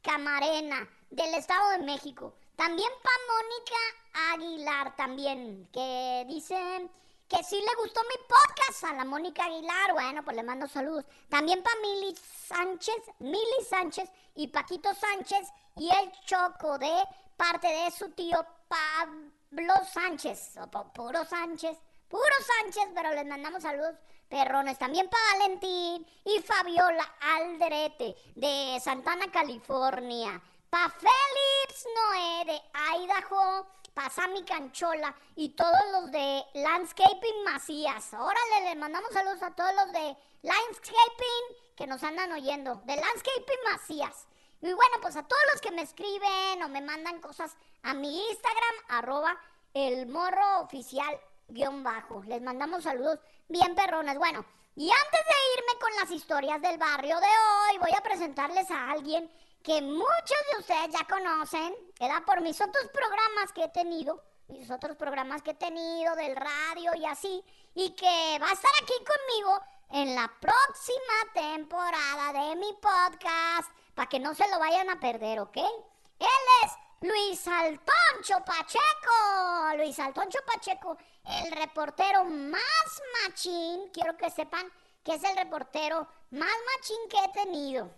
Camarena, 0.02 0.88
del 1.10 1.34
Estado 1.36 1.72
de 1.72 1.86
México. 1.86 2.36
También 2.56 2.90
para 3.04 3.16
Mónica 3.34 4.34
Aguilar, 4.34 4.96
también, 4.96 5.68
que 5.72 6.26
dice 6.28 6.90
que 7.32 7.44
sí 7.46 7.56
le 7.56 7.82
gustó 7.82 8.02
mi 8.04 8.18
podcast 8.28 8.84
a 8.84 8.94
la 8.94 9.06
Mónica 9.06 9.46
Aguilar. 9.46 9.94
Bueno, 9.94 10.22
pues 10.22 10.36
le 10.36 10.44
mando 10.44 10.68
saludos. 10.68 11.06
También 11.30 11.64
para 11.64 11.80
Mili 11.80 12.14
Sánchez, 12.48 12.98
Mili 13.20 13.66
Sánchez 13.70 14.10
y 14.36 14.50
Paquito 14.50 14.94
Sánchez 14.94 15.48
y 15.78 15.90
el 15.90 16.12
Choco 16.26 16.78
de 16.78 16.92
parte 17.38 17.68
de 17.68 17.92
su 17.92 18.12
tío 18.12 18.46
Pablo 18.68 19.74
Sánchez, 19.94 20.58
o 20.58 20.92
Puro 20.92 21.24
Sánchez, 21.24 21.78
Puro 22.10 22.36
Sánchez, 22.60 22.90
pero 22.94 23.14
les 23.14 23.26
mandamos 23.26 23.64
saludos 23.64 23.96
perrones. 24.28 24.78
También 24.78 25.10
para 25.10 25.40
Valentín 25.40 26.06
y 26.26 26.40
Fabiola 26.42 27.16
Alderete 27.22 28.14
de 28.36 28.78
Santana, 28.84 29.32
California. 29.32 30.42
Para 30.70 30.90
Félix 30.90 31.86
Noé 31.96 32.46
de 32.46 32.62
Idaho. 33.04 33.68
Para 33.94 34.10
Sammy 34.10 34.44
Canchola 34.44 35.14
y 35.36 35.50
todos 35.50 35.82
los 35.92 36.12
de 36.12 36.44
Landscaping 36.54 37.44
Macías. 37.44 38.14
Órale, 38.14 38.70
le 38.70 38.76
mandamos 38.76 39.12
saludos 39.12 39.44
a 39.44 39.56
todos 39.56 39.74
los 39.76 39.92
de 39.92 40.18
Landscaping 40.44 41.74
que 41.76 41.88
nos 41.88 42.02
andan 42.04 42.32
oyendo. 42.32 42.76
De 42.86 42.96
Landscaping 42.96 43.64
Macías. 43.72 44.28
Y 44.62 44.74
bueno, 44.74 44.98
pues 45.02 45.16
a 45.16 45.24
todos 45.24 45.42
los 45.52 45.62
que 45.62 45.72
me 45.72 45.82
escriben 45.82 46.64
o 46.64 46.70
me 46.70 46.82
mandan 46.82 47.20
cosas 47.20 47.58
a 47.84 47.94
mi 47.94 48.28
Instagram, 48.30 48.76
arroba 48.90 49.38
el 49.74 50.08
morro 50.08 50.62
oficial 50.62 51.20
guion 51.48 51.84
bajo. 51.84 52.24
Les 52.24 52.42
mandamos 52.42 52.84
saludos 52.84 53.20
bien 53.48 53.76
perrones. 53.76 54.18
Bueno, 54.18 54.46
y 54.76 54.90
antes 54.90 55.26
de 55.26 55.60
irme 55.60 55.80
con 55.80 55.96
las 55.96 56.12
historias 56.12 56.62
del 56.62 56.78
barrio 56.78 57.20
de 57.20 57.28
hoy, 57.28 57.78
voy 57.80 57.92
a 57.98 58.04
presentarles 58.04 58.70
a 58.72 58.92
alguien 58.92 59.30
que 59.64 59.82
muchos 59.82 60.38
de 60.52 60.60
ustedes 60.60 60.90
ya 60.92 61.08
conocen, 61.08 61.76
era 62.00 62.24
por 62.26 62.42
mis 62.42 62.60
otros 62.60 62.88
programas 62.92 63.54
que 63.54 63.64
he 63.64 63.70
tenido, 63.70 64.24
mis 64.48 64.70
otros 64.70 64.98
programas 64.98 65.42
que 65.42 65.52
he 65.52 65.56
tenido 65.56 66.16
del 66.16 66.36
radio 66.36 66.92
y 66.96 67.06
así, 67.06 67.44
y 67.74 67.92
que 67.92 68.40
va 68.42 68.50
a 68.50 68.54
estar 68.54 68.72
aquí 68.82 68.94
conmigo 69.06 69.62
en 69.92 70.16
la 70.16 70.32
próxima 70.40 71.34
temporada 71.34 72.34
de 72.34 72.56
mi 72.56 72.74
podcast, 72.74 73.70
para 73.94 74.10
que 74.10 74.20
no 74.20 74.34
se 74.34 74.50
lo 74.50 74.60
vayan 74.60 74.90
a 74.90 75.00
perder, 75.00 75.40
¿ok? 75.40 75.58
Él 75.58 76.28
es 76.64 76.72
Luis 77.02 77.48
Altoncho 77.48 78.46
Pacheco. 78.46 79.76
Luis 79.76 79.98
Altoncho 80.00 80.40
Pacheco, 80.46 80.98
el 81.26 81.52
reportero 81.52 82.24
más 82.26 83.02
machín. 83.24 83.90
Quiero 83.92 84.16
que 84.18 84.30
sepan 84.30 84.72
que 85.04 85.16
es 85.16 85.24
el 85.24 85.36
reportero 85.36 86.08
más 86.30 86.56
machín 86.78 87.10
que 87.10 87.18
he 87.18 87.44
tenido. 87.44 87.92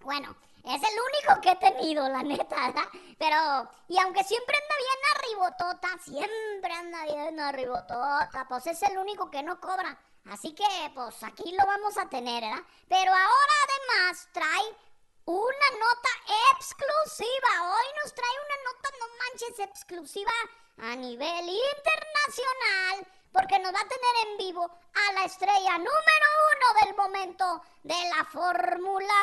Bueno, 0.00 0.34
es 0.64 0.82
el 0.82 0.98
único 1.00 1.40
que 1.40 1.50
he 1.50 1.56
tenido, 1.56 2.08
la 2.08 2.22
neta, 2.22 2.54
¿verdad? 2.66 2.88
Pero, 3.18 3.70
y 3.88 3.98
aunque 3.98 4.22
siempre 4.24 4.56
anda 4.56 4.76
bien 4.76 4.98
arribotota, 5.16 5.88
siempre 6.02 6.72
anda 6.72 7.04
bien 7.04 7.40
arribotota, 7.40 8.46
pues 8.48 8.66
es 8.68 8.82
el 8.82 8.98
único 8.98 9.30
que 9.30 9.42
no 9.42 9.60
cobra. 9.60 9.98
Así 10.30 10.54
que, 10.54 10.64
pues 10.94 11.22
aquí 11.24 11.52
lo 11.52 11.66
vamos 11.66 11.96
a 11.98 12.08
tener, 12.08 12.42
¿verdad? 12.42 12.62
Pero 12.88 13.12
ahora 13.12 13.54
además 13.66 14.28
trae 14.32 14.76
una 15.24 15.70
nota 15.78 16.08
exclusiva. 16.54 17.74
Hoy 17.74 17.86
nos 18.02 18.14
trae 18.14 18.36
una 18.46 18.72
nota, 18.72 18.88
no 19.00 19.06
manches, 19.18 19.58
exclusiva 19.58 20.32
a 20.78 20.96
nivel 20.96 21.48
internacional. 21.48 23.06
Porque 23.32 23.58
nos 23.58 23.72
va 23.72 23.80
a 23.80 23.88
tener 23.88 24.28
en 24.28 24.36
vivo 24.36 24.64
a 24.64 25.12
la 25.14 25.24
estrella 25.24 25.78
número 25.78 26.26
uno 26.52 26.84
del 26.84 26.96
momento 26.96 27.62
de 27.82 28.10
la 28.14 28.24
Fórmula 28.26 29.14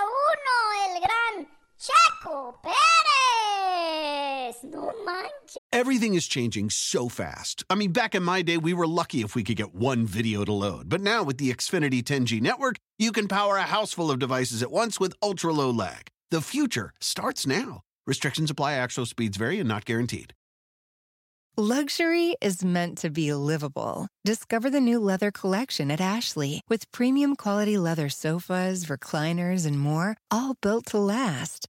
1, 0.82 0.96
el 0.96 1.02
Everything 5.72 6.14
is 6.14 6.28
changing 6.28 6.70
so 6.70 7.10
fast. 7.10 7.64
I 7.70 7.76
mean, 7.76 7.92
back 7.92 8.16
in 8.16 8.24
my 8.24 8.42
day, 8.42 8.58
we 8.58 8.74
were 8.74 8.88
lucky 8.88 9.22
if 9.22 9.36
we 9.36 9.44
could 9.44 9.56
get 9.56 9.74
one 9.74 10.06
video 10.06 10.46
to 10.46 10.54
load. 10.54 10.90
But 10.90 11.02
now 11.02 11.24
with 11.24 11.38
the 11.38 11.52
Xfinity 11.52 12.04
10G 12.04 12.42
network, 12.42 12.78
you 12.98 13.12
can 13.12 13.28
power 13.28 13.58
a 13.58 13.64
house 13.64 13.94
full 13.94 14.12
of 14.12 14.20
devices 14.20 14.62
at 14.62 14.72
once 14.72 15.00
with 15.00 15.14
ultra 15.22 15.54
low 15.54 15.72
lag. 15.72 16.08
The 16.32 16.42
future 16.42 16.94
starts 17.00 17.48
now. 17.48 17.82
Restrictions 18.06 18.52
apply, 18.52 18.74
actual 18.74 19.06
speeds 19.06 19.38
vary 19.38 19.60
and 19.60 19.70
not 19.70 19.86
guaranteed. 19.86 20.34
Luxury 21.58 22.36
is 22.42 22.64
meant 22.64 22.98
to 23.00 23.10
be 23.10 23.34
livable. 23.34 24.08
Discover 24.24 24.70
the 24.70 24.80
new 24.80 25.00
leather 25.00 25.30
collection 25.30 25.92
at 25.92 26.02
Ashley 26.02 26.62
with 26.70 26.90
premium 26.92 27.36
quality 27.36 27.78
leather 27.78 28.10
sofas, 28.10 28.86
recliners, 28.86 29.66
and 29.66 29.80
more, 29.80 30.16
all 30.32 30.56
built 30.62 30.86
to 30.88 31.00
last. 31.00 31.69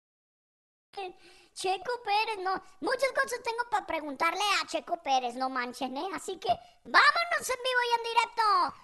Checo 1.53 1.91
Pérez, 2.03 2.43
no. 2.43 2.61
Muchas 2.79 3.11
cosas 3.11 3.41
tengo 3.43 3.69
para 3.69 3.85
preguntarle 3.85 4.41
a 4.61 4.67
Checo 4.67 4.97
Pérez, 5.03 5.35
no 5.35 5.49
manchen, 5.49 5.95
¿eh? 5.97 6.07
Así 6.15 6.37
que 6.39 6.49
vámonos 6.85 7.49
en 7.49 7.63
vivo 7.63 7.81
y 7.87 7.93
en 7.97 8.03
directo 8.03 8.43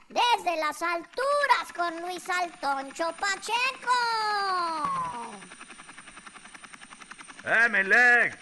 desde 0.09 0.57
las 0.57 0.81
alturas 0.81 1.74
con 1.75 2.01
Luis 2.01 2.29
Altoncho 2.29 3.13
Pacheco. 3.19 3.93
¡Eh, 7.45 7.69
Melec! 7.69 8.38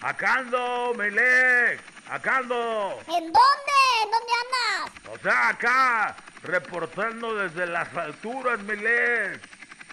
¡Acá 0.00 0.34
ando, 0.34 0.94
Melec! 0.94 1.82
¡Acá 2.08 2.38
ando! 2.38 2.98
¿En 3.08 3.24
dónde? 3.32 3.76
¿En 4.02 4.10
dónde 4.10 4.32
andas? 4.44 4.92
O 5.12 5.18
sea, 5.22 5.48
acá, 5.48 6.16
reportando 6.42 7.34
desde 7.34 7.66
las 7.66 7.94
alturas, 7.94 8.60
Melec. 8.60 9.40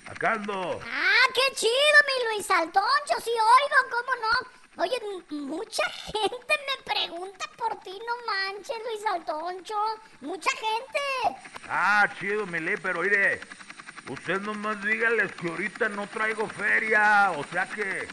Acá 0.09 0.33
ando. 0.33 0.79
Ah, 0.83 1.12
qué 1.33 1.55
chido, 1.55 1.97
mi 2.07 2.35
Luis 2.35 2.51
Altoncho, 2.51 3.15
sí 3.23 3.31
oigo, 3.31 3.89
¿cómo 3.89 4.15
no? 4.21 4.63
Oye, 4.83 4.99
mucha 5.29 5.83
gente 5.91 6.53
me 6.67 6.93
pregunta 6.93 7.45
por 7.57 7.79
ti, 7.81 7.91
no 7.91 8.25
manches, 8.25 8.77
Luis 8.83 9.05
Altoncho. 9.05 9.75
Mucha 10.21 10.49
gente. 10.51 11.39
Ah, 11.69 12.07
chido, 12.19 12.47
Melec, 12.47 12.81
pero 12.81 13.01
mire, 13.01 13.39
usted 14.09 14.41
nomás 14.41 14.83
dígales 14.83 15.31
que 15.33 15.49
ahorita 15.49 15.89
no 15.89 16.07
traigo 16.07 16.47
feria. 16.47 17.31
O 17.37 17.43
sea 17.51 17.67
que, 17.67 18.07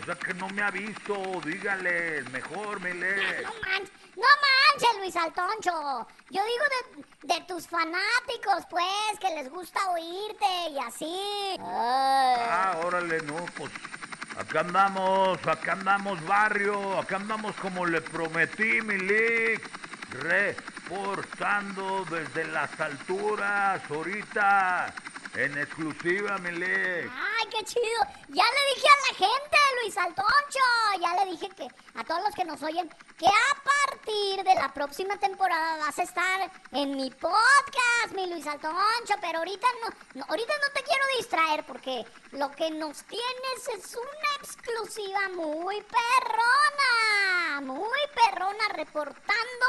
o 0.00 0.04
sea 0.04 0.16
que 0.16 0.34
no 0.34 0.48
me 0.48 0.62
ha 0.62 0.70
visto. 0.72 1.14
Dígales, 1.44 2.28
mejor, 2.30 2.80
Melec. 2.80 3.44
No 3.44 3.52
manches, 3.60 3.99
no 4.20 4.26
manches, 4.44 4.98
Luis 4.98 5.16
Altoncho. 5.16 6.06
Yo 6.30 6.42
digo 6.44 7.04
de, 7.22 7.34
de 7.34 7.40
tus 7.46 7.66
fanáticos, 7.66 8.64
pues, 8.68 9.18
que 9.20 9.34
les 9.34 9.50
gusta 9.50 9.80
oírte 9.90 10.46
y 10.70 10.78
así. 10.78 11.56
Ay. 11.58 12.36
Ah, 12.50 12.80
órale, 12.84 13.22
no, 13.22 13.36
pues 13.56 13.72
acá 14.38 14.60
andamos, 14.60 15.38
acá 15.46 15.72
andamos 15.72 16.24
barrio, 16.26 16.98
acá 16.98 17.16
andamos 17.16 17.54
como 17.56 17.86
le 17.86 18.00
prometí, 18.00 18.80
mi 18.82 18.96
reportando 20.10 22.04
desde 22.06 22.44
las 22.48 22.80
alturas, 22.80 23.80
ahorita, 23.88 24.92
en 25.36 25.56
exclusiva, 25.58 26.38
mi 26.38 26.50
league. 26.52 27.10
Ay, 27.14 27.48
qué 27.50 27.64
chido. 27.64 28.02
Ya 28.28 28.44
le 28.44 28.74
dije 28.74 28.88
a 28.88 29.12
la 29.12 29.18
gente, 29.18 29.56
Luis 29.82 29.96
Altoncho. 29.96 30.66
Ya 31.00 31.24
le 31.24 31.30
dije 31.30 31.48
que 31.50 31.68
a 31.94 32.04
todos 32.04 32.22
los 32.24 32.34
que 32.34 32.44
nos 32.44 32.62
oyen 32.62 32.88
que 33.16 33.26
a 33.26 33.62
de 34.10 34.54
la 34.54 34.72
próxima 34.74 35.16
temporada 35.18 35.76
vas 35.76 35.98
a 35.98 36.02
estar 36.02 36.50
en 36.72 36.96
mi 36.96 37.10
podcast, 37.10 38.12
mi 38.14 38.28
Luis 38.28 38.46
Altoncho. 38.46 39.14
Pero 39.20 39.38
ahorita 39.38 39.66
no, 40.14 40.24
ahorita 40.28 40.52
no 40.66 40.72
te 40.74 40.82
quiero 40.82 41.04
distraer 41.18 41.64
porque 41.64 42.04
lo 42.32 42.50
que 42.50 42.70
nos 42.70 43.04
tienes 43.04 43.68
es 43.78 43.94
una 43.94 44.42
exclusiva 44.42 45.28
muy 45.36 45.76
perrona, 45.82 47.60
muy 47.60 48.00
perrona 48.14 48.68
reportando 48.74 49.66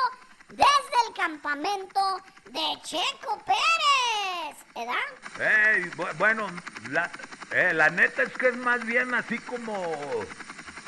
desde 0.49 1.07
el 1.07 1.13
campamento 1.15 2.21
de 2.45 2.81
Checo 2.81 3.37
Pérez, 3.45 4.57
¿verdad? 4.75 6.15
Bueno, 6.17 6.47
la, 6.89 7.11
eh, 7.51 7.73
la 7.73 7.89
neta 7.89 8.23
es 8.23 8.33
que 8.33 8.49
es 8.49 8.57
más 8.57 8.83
bien 8.85 9.13
así 9.13 9.37
como, 9.39 9.95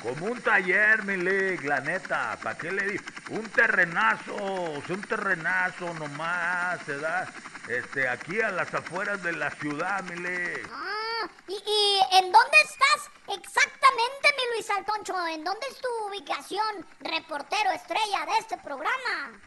como 0.04 0.26
un 0.26 0.42
taller, 0.42 1.02
mi 1.04 1.16
league, 1.16 1.66
la 1.66 1.80
neta, 1.80 2.38
¿para 2.44 2.58
qué 2.58 2.72
le 2.72 2.86
di? 2.86 3.00
Un 3.30 3.50
terrenazo, 3.50 4.36
o 4.36 4.84
sea, 4.86 4.96
un 4.96 5.02
terrenazo 5.02 5.94
nomás, 5.94 6.82
se 6.86 6.98
da, 6.98 7.26
este, 7.70 8.10
aquí 8.10 8.42
a 8.42 8.52
las 8.52 8.74
afueras 8.74 9.24
de 9.24 9.32
la 9.32 9.50
ciudad, 9.52 10.04
mi 10.04 10.18
league. 10.18 10.64
Ah, 10.70 11.26
¿y, 11.48 11.54
y 11.54 12.18
en 12.18 12.32
dónde 12.34 12.58
estás 12.66 13.10
exactamente, 13.34 14.28
mi 14.38 14.56
Luis 14.56 14.70
Altoncho? 14.72 15.28
¿En 15.28 15.44
dónde 15.46 15.68
es 15.72 15.80
tu 15.80 15.88
ubicación, 16.10 16.86
reportero 17.00 17.72
estrella 17.72 18.26
de 18.26 18.38
este 18.40 18.58
programa? 18.58 19.40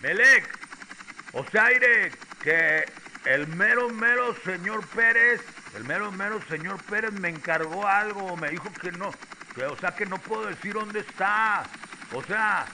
Melec, 0.00 0.58
o 1.34 1.44
sea, 1.52 1.66
aire, 1.66 2.10
que 2.42 2.84
el 3.26 3.46
mero, 3.46 3.88
mero 3.90 4.34
señor 4.44 4.84
Pérez, 4.88 5.40
el 5.76 5.84
mero, 5.84 6.10
mero 6.10 6.40
señor 6.48 6.82
Pérez 6.82 7.12
me 7.12 7.28
encargó 7.28 7.86
algo, 7.86 8.36
me 8.36 8.48
dijo 8.50 8.72
que 8.72 8.90
no, 8.90 9.12
o 9.56 9.76
sea, 9.76 9.94
que 9.94 10.06
no 10.06 10.18
puedo 10.18 10.46
decir 10.46 10.72
dónde 10.72 11.00
está. 11.00 11.64
O 12.12 12.22
sea, 12.22 12.66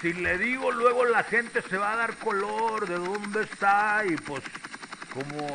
si 0.00 0.12
le 0.12 0.38
digo 0.38 0.70
luego 0.72 1.04
la 1.04 1.22
gente 1.24 1.62
se 1.62 1.76
va 1.76 1.92
a 1.92 1.96
dar 1.96 2.14
color 2.16 2.88
de 2.88 2.98
dónde 2.98 3.42
está 3.42 4.02
y 4.04 4.16
pues 4.16 4.42
como 5.12 5.46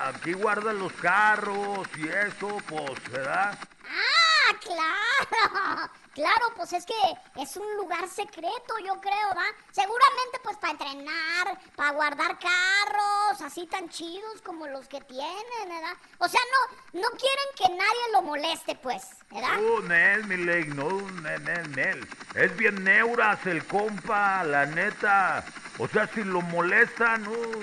aquí 0.00 0.32
guardan 0.32 0.78
los 0.78 0.92
carros 0.94 1.86
y 1.96 2.08
eso, 2.08 2.60
pues, 2.68 3.12
¿verdad? 3.12 3.56
Ah, 3.88 4.56
claro. 4.60 5.90
Claro, 6.16 6.46
pues 6.56 6.72
es 6.72 6.86
que 6.86 6.94
es 7.42 7.58
un 7.58 7.76
lugar 7.76 8.08
secreto, 8.08 8.78
yo 8.82 8.98
creo, 9.02 9.28
¿va? 9.36 9.44
Seguramente 9.70 10.40
pues 10.42 10.56
para 10.56 10.72
entrenar, 10.72 11.60
para 11.76 11.90
guardar 11.90 12.38
carros, 12.38 13.42
así 13.42 13.66
tan 13.66 13.90
chidos 13.90 14.40
como 14.40 14.66
los 14.66 14.88
que 14.88 15.02
tienen, 15.02 15.68
¿verdad? 15.68 15.92
O 16.16 16.26
sea, 16.26 16.40
no, 16.40 17.00
no 17.02 17.08
quieren 17.10 17.46
que 17.54 17.68
nadie 17.68 18.12
lo 18.14 18.22
moleste, 18.22 18.76
pues, 18.76 19.08
¿verdad? 19.30 19.60
Uh, 19.60 19.82
Nel, 19.82 20.24
mi 20.24 20.38
leg, 20.38 20.74
no, 20.74 20.88
Nel, 21.20 21.44
Nel, 21.44 21.70
Nel. 21.72 22.08
Es 22.34 22.56
bien 22.56 22.82
neuras 22.82 23.44
el 23.44 23.66
compa, 23.66 24.42
la 24.42 24.64
neta. 24.64 25.44
O 25.76 25.86
sea, 25.86 26.06
si 26.14 26.24
lo 26.24 26.40
molestan, 26.40 27.28
uh, 27.28 27.60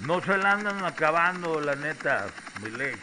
no 0.00 0.20
se 0.22 0.36
la 0.38 0.50
andan 0.50 0.84
acabando, 0.84 1.60
la 1.60 1.76
neta, 1.76 2.26
mi 2.62 2.70
leg. 2.70 2.98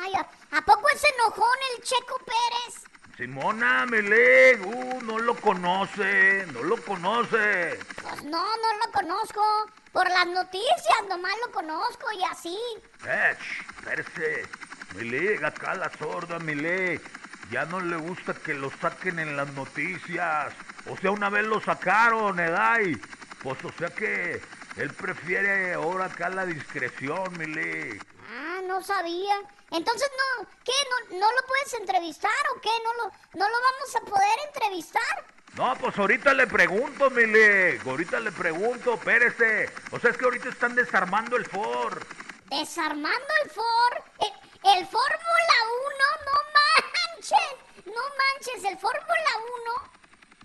Ay, 0.00 0.14
¿a, 0.14 0.56
¿a 0.56 0.62
poco 0.62 0.88
es 0.88 1.04
enojón 1.04 1.58
el 1.76 1.82
Checo 1.82 2.18
Pérez? 2.24 2.87
Simona, 3.18 3.84
mi 3.86 4.00
leg, 4.00 4.64
uh, 4.64 5.00
no 5.02 5.18
lo 5.18 5.34
conoce, 5.34 6.46
no 6.52 6.62
lo 6.62 6.76
conoce. 6.76 7.76
Pues 8.00 8.22
no, 8.22 8.44
no 8.44 8.86
lo 8.86 8.92
conozco. 8.92 9.42
Por 9.92 10.08
las 10.08 10.28
noticias 10.28 11.02
nomás 11.08 11.32
lo 11.44 11.50
conozco 11.50 12.12
y 12.12 12.22
así. 12.30 12.56
Eh, 13.04 13.36
espérese. 13.76 14.46
Mi 14.94 15.10
leg, 15.10 15.44
acá 15.44 15.74
la 15.74 15.90
sorda, 15.98 16.38
mi 16.38 16.54
leg. 16.54 17.02
Ya 17.50 17.64
no 17.64 17.80
le 17.80 17.96
gusta 17.96 18.34
que 18.34 18.54
lo 18.54 18.70
saquen 18.80 19.18
en 19.18 19.36
las 19.36 19.52
noticias. 19.54 20.54
O 20.88 20.96
sea, 20.96 21.10
una 21.10 21.28
vez 21.28 21.44
lo 21.44 21.60
sacaron, 21.60 22.36
¿verdad? 22.36 22.78
Y, 22.86 22.94
pues, 23.42 23.58
o 23.64 23.72
sea 23.72 23.88
que 23.88 24.40
él 24.76 24.94
prefiere 24.94 25.74
ahora 25.74 26.04
acá 26.04 26.28
la 26.28 26.46
discreción, 26.46 27.36
mi 27.36 27.46
leg. 27.46 28.00
Ah, 28.00 28.17
no 28.78 28.84
sabía. 28.84 29.34
Entonces, 29.70 30.08
no, 30.16 30.46
¿qué? 30.64 30.72
¿No, 31.10 31.18
no 31.18 31.32
lo 31.32 31.46
puedes 31.46 31.74
entrevistar 31.74 32.30
o 32.54 32.60
qué? 32.60 32.70
¿No 32.84 32.94
lo, 32.94 33.12
¿No 33.34 33.48
lo 33.48 33.56
vamos 33.60 33.96
a 33.96 34.00
poder 34.00 34.38
entrevistar? 34.46 35.24
No, 35.54 35.74
pues 35.76 35.98
ahorita 35.98 36.32
le 36.34 36.46
pregunto, 36.46 37.10
mi 37.10 37.26
leg. 37.26 37.82
Ahorita 37.86 38.20
le 38.20 38.30
pregunto, 38.30 38.94
espérese. 38.94 39.70
O 39.90 39.98
sea, 39.98 40.10
es 40.10 40.16
que 40.16 40.24
ahorita 40.24 40.48
están 40.48 40.74
desarmando 40.74 41.36
el 41.36 41.46
Ford. 41.46 42.02
Desarmando 42.50 43.28
el 43.44 43.50
Ford. 43.50 44.02
El, 44.20 44.78
el 44.78 44.86
Fórmula 44.86 45.56
1, 45.88 46.04
no 46.26 46.38
manches. 47.14 47.86
No 47.86 48.02
manches, 48.16 48.64
el 48.70 48.78
Fórmula 48.78 49.30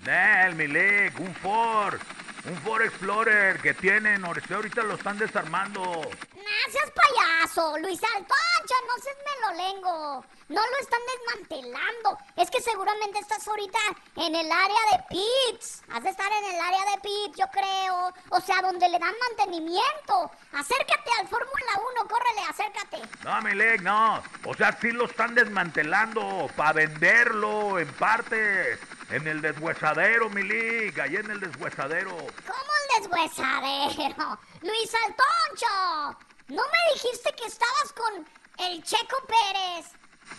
1. 0.05 0.07
Nel, 0.07 0.55
mi 0.55 0.67
leg, 0.67 1.19
un 1.19 1.35
Ford. 1.35 1.99
Un 2.45 2.57
Ford 2.57 2.81
Explorer 2.81 3.61
que 3.61 3.73
tienen, 3.73 4.25
ahorita 4.25 4.83
lo 4.83 4.95
están 4.95 5.17
desarmando. 5.17 6.09
Nah, 6.43 6.71
seas 6.71 6.91
payaso, 6.91 7.77
Luis 7.79 8.01
Altoncho, 8.03 8.75
no 8.87 9.01
seas 9.01 9.17
melolengo. 9.31 10.25
No 10.49 10.61
lo 10.61 10.77
están 10.81 10.99
desmantelando. 11.13 12.17
Es 12.35 12.49
que 12.51 12.61
seguramente 12.61 13.19
estás 13.19 13.47
ahorita 13.47 13.79
en 14.17 14.35
el 14.35 14.51
área 14.51 14.79
de 14.91 15.03
pits. 15.09 15.83
Has 15.89 16.03
de 16.03 16.09
estar 16.09 16.29
en 16.31 16.53
el 16.53 16.59
área 16.59 16.85
de 16.91 17.01
pits, 17.01 17.37
yo 17.37 17.45
creo. 17.51 18.13
O 18.29 18.41
sea, 18.41 18.61
donde 18.61 18.89
le 18.89 18.99
dan 18.99 19.13
mantenimiento. 19.29 20.31
Acércate 20.51 21.11
al 21.19 21.27
Fórmula 21.29 21.81
1, 21.95 22.07
córrele, 22.09 22.41
acércate. 22.49 23.01
No, 23.23 23.41
mi 23.41 23.55
leg, 23.55 23.81
no. 23.81 24.21
O 24.45 24.53
sea, 24.53 24.77
sí 24.81 24.91
lo 24.91 25.05
están 25.05 25.35
desmantelando 25.35 26.49
para 26.57 26.73
venderlo 26.73 27.79
en 27.79 27.91
partes. 27.93 28.79
En 29.09 29.27
el 29.27 29.41
deshuesadero, 29.41 30.29
mi 30.29 30.43
lig, 30.43 30.99
allá 30.99 31.19
en 31.19 31.31
el 31.31 31.39
deshuesadero. 31.39 32.11
¿Cómo 32.11 32.71
el 32.81 33.03
deshuesadero? 33.03 34.39
Luis 34.61 34.91
Altoncho, 35.05 36.17
¿no 36.47 36.61
me 36.61 36.93
dijiste 36.93 37.33
que 37.35 37.45
estabas 37.45 37.93
con 37.93 38.27
el 38.65 38.83
Checo 38.83 39.17
Pérez? 39.27 39.87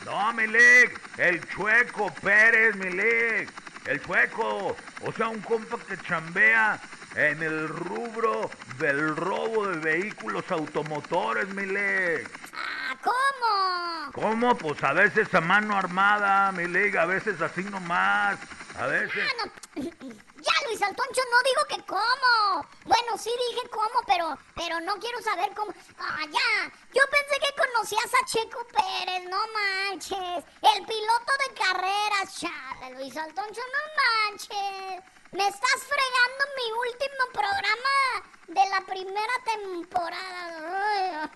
No, 0.04 0.32
mi 0.32 0.46
lig, 0.46 0.99
el 1.18 1.46
chueco 1.49 2.12
Pérez, 2.23 2.76
mi 2.76 2.90
lig. 2.90 3.50
El 3.87 4.02
chueco, 4.02 4.76
o 5.02 5.12
sea, 5.12 5.28
un 5.28 5.40
compa 5.40 5.78
que 5.78 5.96
chambea 5.99 6.80
en 7.14 7.42
el 7.42 7.68
rubro 7.68 8.50
del 8.78 9.14
robo 9.14 9.66
de 9.68 9.78
vehículos 9.78 10.50
automotores, 10.50 11.49
mi 11.49 11.66
lig. 11.66 12.28
Ah, 12.54 12.96
¿cómo? 13.02 14.12
¿Cómo? 14.12 14.56
Pues 14.56 14.82
a 14.82 14.92
veces 14.92 15.32
a 15.34 15.40
mano 15.40 15.76
armada, 15.76 16.50
mi 16.52 16.66
lig, 16.66 16.96
a 16.96 17.06
veces 17.06 17.40
así 17.40 17.62
nomás, 17.64 18.38
a 18.79 18.87
veces... 18.87 19.22
Ah, 19.22 19.50
no. 19.76 20.14
Ya, 20.44 20.68
Luis 20.68 20.83
Altoncho, 20.83 21.22
no 21.30 21.42
digo 21.42 21.64
que 21.68 21.87
cómo. 21.87 22.66
Bueno, 22.85 23.16
sí 23.16 23.30
dije 23.48 23.66
cómo, 23.70 24.00
pero, 24.07 24.37
pero 24.54 24.78
no 24.80 24.94
quiero 24.96 25.22
saber 25.22 25.54
cómo. 25.54 25.72
Ah, 25.98 26.20
ya. 26.30 26.72
Yo 26.92 27.02
pensé 27.11 27.40
que 27.40 27.62
conocías 27.62 28.12
a 28.12 28.26
Checo 28.26 28.66
Pérez, 28.66 29.24
no 29.28 29.40
manches. 29.54 30.44
El 30.61 30.85
piloto 30.85 31.33
de 31.48 31.54
carreras, 31.54 32.38
chale, 32.38 32.94
Luis 32.94 33.16
Altoncho, 33.16 33.62
no 33.72 33.83
manches. 34.02 35.02
Me 35.33 35.48
estás 35.48 35.80
fregando 35.88 36.44
mi 36.57 36.72
último 36.90 37.24
programa 37.33 37.94
de 38.48 38.68
la 38.68 38.80
primera 38.83 39.37
temporada. 39.44 41.30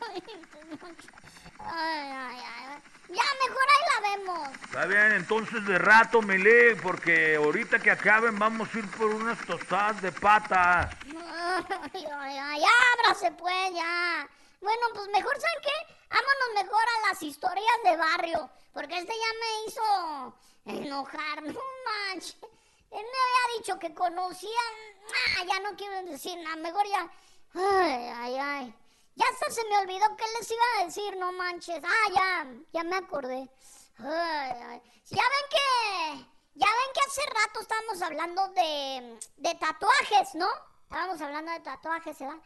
Ay, 1.58 2.12
ay, 2.12 2.40
ay, 2.40 2.72
ay. 2.74 2.97
Ya, 3.08 3.24
mejor 3.46 3.66
ahí 3.68 3.84
la 3.92 4.08
vemos. 4.08 4.48
Está 4.64 4.86
bien, 4.86 5.12
entonces 5.12 5.64
de 5.64 5.78
rato, 5.78 6.20
mi 6.20 6.36
lig, 6.36 6.80
porque 6.82 7.36
ahorita 7.36 7.78
que 7.78 7.90
acaben 7.90 8.38
vamos 8.38 8.68
a 8.74 8.78
ir 8.78 8.90
por 8.90 9.06
unas 9.06 9.38
tostadas 9.46 10.02
de 10.02 10.12
pata. 10.12 10.90
Ay, 12.20 12.36
ay, 12.38 12.62
ábrase 13.04 13.32
pues, 13.32 13.74
ya. 13.74 14.28
Bueno, 14.60 14.82
pues 14.94 15.08
mejor, 15.08 15.34
¿saben 15.40 15.62
qué? 15.62 15.94
Vámonos 16.10 16.64
mejor 16.64 16.82
a 16.82 17.08
las 17.08 17.22
historias 17.22 17.76
de 17.84 17.96
barrio, 17.96 18.50
porque 18.72 18.98
este 18.98 19.12
ya 19.12 19.32
me 19.40 19.66
hizo 19.66 20.82
enojar, 20.86 21.42
no 21.42 21.60
manches. 21.84 22.36
Él 22.90 23.02
me 23.02 23.18
había 23.18 23.58
dicho 23.58 23.78
que 23.78 23.94
conocía... 23.94 24.60
Ah, 25.38 25.44
ya 25.46 25.60
no 25.60 25.76
quiero 25.76 26.02
decir 26.04 26.38
nada, 26.42 26.56
mejor 26.56 26.86
ya... 26.86 27.10
Ay, 27.54 28.12
ay, 28.16 28.38
ay. 28.38 28.74
Ya 29.18 29.26
hasta 29.32 29.50
se 29.50 29.64
me 29.64 29.78
olvidó 29.78 30.06
qué 30.16 30.24
les 30.38 30.48
iba 30.48 30.62
a 30.78 30.84
decir, 30.84 31.16
no 31.16 31.32
manches. 31.32 31.82
Ah, 31.84 32.12
ya, 32.14 32.46
ya 32.72 32.84
me 32.84 32.96
acordé. 32.96 33.50
Ay, 33.98 34.52
ay. 34.68 34.82
Ya 35.06 35.22
ven 35.22 35.46
que... 35.50 36.38
Ya 36.54 36.66
ven 36.66 36.92
que 36.94 37.00
hace 37.06 37.22
rato 37.26 37.60
estábamos 37.60 38.02
hablando 38.02 38.48
de, 38.48 39.18
de 39.38 39.54
tatuajes, 39.56 40.34
¿no? 40.36 40.46
Estábamos 40.84 41.20
hablando 41.20 41.50
de 41.50 41.60
tatuajes, 41.60 42.18
¿verdad? 42.18 42.38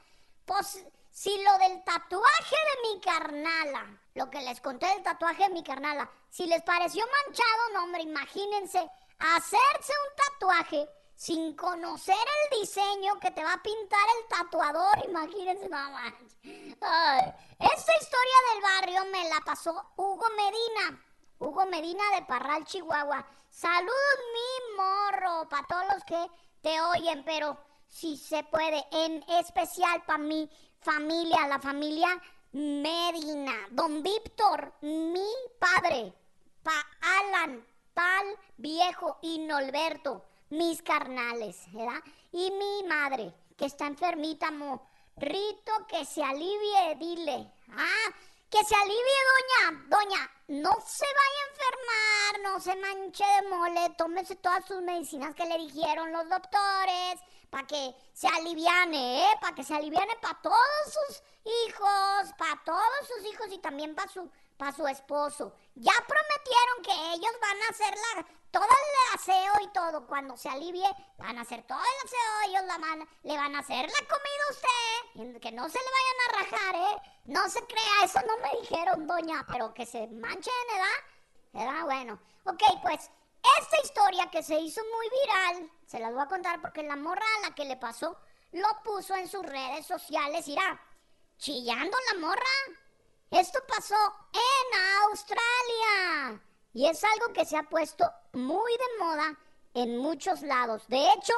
Pues 0.47 0.85
si 1.11 1.43
lo 1.43 1.59
del 1.59 1.85
tatuaje 1.85 2.57
de 2.57 2.89
mi 2.89 3.01
carnala, 3.03 4.01
lo 4.15 4.31
que 4.31 4.41
les 4.41 4.61
conté 4.63 4.87
del 4.87 5.03
tatuaje 5.03 5.45
de 5.45 5.55
mi 5.55 5.63
carnala, 5.63 6.11
si 6.31 6.47
les 6.47 6.63
pareció 6.63 7.05
manchado, 7.07 7.69
no, 7.75 7.85
hombre, 7.85 8.03
imagínense 8.03 8.79
hacerse 9.19 9.93
un 9.93 10.17
tatuaje 10.17 10.89
sin 11.23 11.55
conocer 11.55 12.17
el 12.17 12.59
diseño 12.59 13.21
que 13.21 13.31
te 13.31 13.45
va 13.45 13.53
a 13.53 13.63
pintar 13.63 14.01
el 14.19 14.29
tatuador, 14.29 15.09
imagínense. 15.09 15.71
Ay, 15.73 17.33
esta 17.61 17.97
historia 18.01 18.39
del 18.53 18.63
barrio 18.63 19.05
me 19.05 19.29
la 19.29 19.41
pasó 19.45 19.93
Hugo 19.95 20.27
Medina. 20.31 21.01
Hugo 21.39 21.65
Medina 21.67 22.03
de 22.17 22.23
Parral, 22.23 22.65
Chihuahua. 22.65 23.25
Saludos, 23.49 24.19
mi 24.35 24.77
morro, 24.77 25.49
para 25.49 25.65
todos 25.69 25.85
los 25.95 26.05
que 26.05 26.27
te 26.61 26.81
oyen, 26.81 27.23
pero 27.25 27.57
si 27.87 28.17
se 28.17 28.43
puede, 28.43 28.85
en 28.91 29.23
especial 29.29 30.03
para 30.05 30.19
mi 30.19 30.51
familia, 30.81 31.47
la 31.47 31.61
familia 31.61 32.21
Medina. 32.51 33.69
Don 33.71 34.03
Víctor, 34.03 34.73
mi 34.81 35.31
padre, 35.61 36.13
pa 36.65 36.85
Alan, 37.01 37.65
pal 37.95 38.27
viejo 38.57 39.19
y 39.23 39.39
mis 40.53 40.83
carnales, 40.83 41.57
¿verdad? 41.73 42.01
Y 42.31 42.51
mi 42.51 42.87
madre, 42.87 43.33
que 43.57 43.65
está 43.65 43.87
enfermita, 43.87 44.51
morrito, 44.51 45.73
que 45.89 46.05
se 46.05 46.23
alivie, 46.23 46.95
dile. 46.99 47.51
Ah, 47.71 48.11
que 48.51 48.63
se 48.63 48.75
alivie, 48.75 49.19
doña, 49.33 49.87
doña, 49.89 50.31
no 50.49 50.73
se 50.87 51.07
vaya 51.07 51.41
a 51.41 51.49
enfermar, 51.51 52.53
no 52.53 52.61
se 52.61 52.77
manche 52.77 53.25
de 53.25 53.49
mole, 53.49 53.95
tómese 53.97 54.37
todas 54.37 54.67
sus 54.67 54.83
medicinas 54.83 55.35
que 55.35 55.47
le 55.47 55.57
dijeron 55.57 56.13
los 56.13 56.29
doctores, 56.29 57.19
para 57.49 57.67
que 57.67 57.95
se 58.13 58.29
aliviane, 58.29 59.25
¿eh? 59.25 59.39
Para 59.41 59.55
que 59.55 59.65
se 59.65 59.75
aliviane 59.75 60.17
para 60.17 60.39
todos 60.43 60.85
sus 60.85 61.23
hijos, 61.45 62.35
para 62.37 62.63
todos 62.63 63.09
sus 63.09 63.33
hijos 63.33 63.47
y 63.53 63.59
también 63.59 63.95
para 63.95 64.13
su, 64.13 64.31
para 64.59 64.73
su 64.73 64.87
esposo. 64.87 65.55
Ya 65.75 65.95
prometieron 66.07 66.83
que 66.83 67.15
ellos 67.15 67.33
van 67.41 67.63
a 67.63 67.69
hacer 67.71 67.95
la, 67.97 68.27
todo 68.53 68.65
el 68.65 69.19
aseo 69.19 69.53
y 69.63 69.69
todo. 69.73 70.07
Cuando 70.07 70.37
se 70.37 70.49
alivie, 70.49 70.87
van 71.19 71.39
a 71.39 71.41
hacer 71.41 71.65
todo 71.65 71.79
el 71.81 72.07
aseo, 72.07 72.51
ellos 72.51 72.65
la 72.67 73.07
le 73.23 73.37
van 73.37 73.57
a 73.57 73.61
hacer 73.61 73.87
la 73.87 74.07
comida 74.07 74.43
a 74.47 74.53
usted. 74.53 75.41
Que 75.41 75.51
no 75.53 75.69
se 75.69 75.79
le 75.79 75.91
vayan 75.99 76.21
a 76.23 76.39
rajar, 76.39 76.75
¿eh? 76.77 77.03
No 77.25 77.49
se 77.49 77.67
crea, 77.67 78.05
eso 78.05 78.21
no 78.27 78.37
me 78.39 78.61
dijeron, 78.61 79.07
doña, 79.07 79.45
pero 79.51 79.75
que 79.75 79.87
se 79.87 80.07
manchen, 80.09 80.53
¿verdad? 80.71 80.99
¿Verdad? 81.53 81.85
Bueno. 81.85 82.21
Ok, 82.45 82.63
pues 82.83 83.11
esta 83.61 83.81
historia 83.83 84.31
que 84.31 84.43
se 84.43 84.59
hizo 84.59 84.81
muy 84.85 85.09
viral, 85.11 85.71
se 85.87 85.99
las 85.99 86.13
voy 86.13 86.23
a 86.23 86.29
contar 86.29 86.61
porque 86.61 86.83
la 86.83 86.97
morra 86.97 87.25
a 87.39 87.49
la 87.49 87.55
que 87.55 87.65
le 87.65 87.77
pasó 87.77 88.19
lo 88.53 88.69
puso 88.85 89.15
en 89.15 89.29
sus 89.29 89.45
redes 89.45 89.87
sociales, 89.87 90.47
irá 90.47 90.81
chillando 91.39 91.97
la 92.13 92.21
morra. 92.21 92.43
Esto 93.31 93.61
pasó 93.67 93.97
en 94.33 94.81
Australia 95.09 96.43
y 96.73 96.87
es 96.87 97.03
algo 97.05 97.33
que 97.33 97.45
se 97.45 97.57
ha 97.57 97.63
puesto 97.65 98.11
muy 98.33 98.73
de 98.73 99.05
moda 99.05 99.39
en 99.75 99.99
muchos 99.99 100.43
lados. 100.43 100.87
De 100.89 101.05
hecho, 101.13 101.35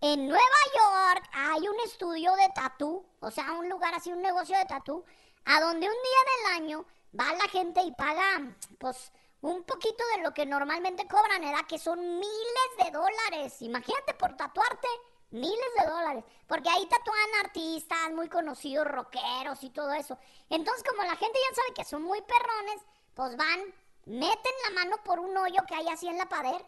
en 0.00 0.28
Nueva 0.28 0.42
York 0.74 1.30
hay 1.32 1.68
un 1.68 1.80
estudio 1.80 2.34
de 2.36 2.48
tatú, 2.54 3.06
o 3.20 3.30
sea, 3.30 3.52
un 3.52 3.68
lugar 3.68 3.94
así, 3.94 4.12
un 4.12 4.22
negocio 4.22 4.56
de 4.58 4.66
tatú, 4.66 5.04
a 5.46 5.60
donde 5.60 5.86
un 5.86 5.92
día 5.92 6.56
del 6.56 6.62
año 6.62 6.84
va 7.18 7.32
la 7.32 7.48
gente 7.48 7.80
y 7.82 7.92
paga, 7.92 8.56
pues, 8.78 9.12
un 9.40 9.62
poquito 9.64 10.02
de 10.16 10.22
lo 10.22 10.32
que 10.32 10.46
normalmente 10.46 11.06
cobran, 11.06 11.42
¿verdad? 11.42 11.66
Que 11.68 11.78
son 11.78 12.00
miles 12.00 12.70
de 12.82 12.90
dólares. 12.90 13.60
Imagínate 13.60 14.14
por 14.14 14.34
tatuarte 14.36 14.88
miles 15.30 15.74
de 15.78 15.86
dólares. 15.86 16.24
Porque 16.46 16.70
ahí 16.70 16.86
tatúan 16.86 17.44
artistas 17.44 18.10
muy 18.12 18.28
conocidos, 18.28 18.86
rockeros 18.86 19.62
y 19.62 19.70
todo 19.70 19.92
eso. 19.92 20.18
Entonces, 20.48 20.82
como 20.88 21.02
la 21.02 21.16
gente 21.16 21.38
ya 21.50 21.56
sabe 21.56 21.74
que 21.74 21.84
son 21.84 22.02
muy 22.02 22.22
perrones, 22.22 22.82
pues 23.14 23.36
van, 23.36 23.74
meten 24.06 24.52
la 24.64 24.70
mano 24.82 24.96
por 25.04 25.20
un 25.20 25.36
hoyo 25.36 25.62
que 25.66 25.74
hay 25.74 25.88
así 25.88 26.08
en 26.08 26.18
la 26.18 26.28
pared. 26.28 26.60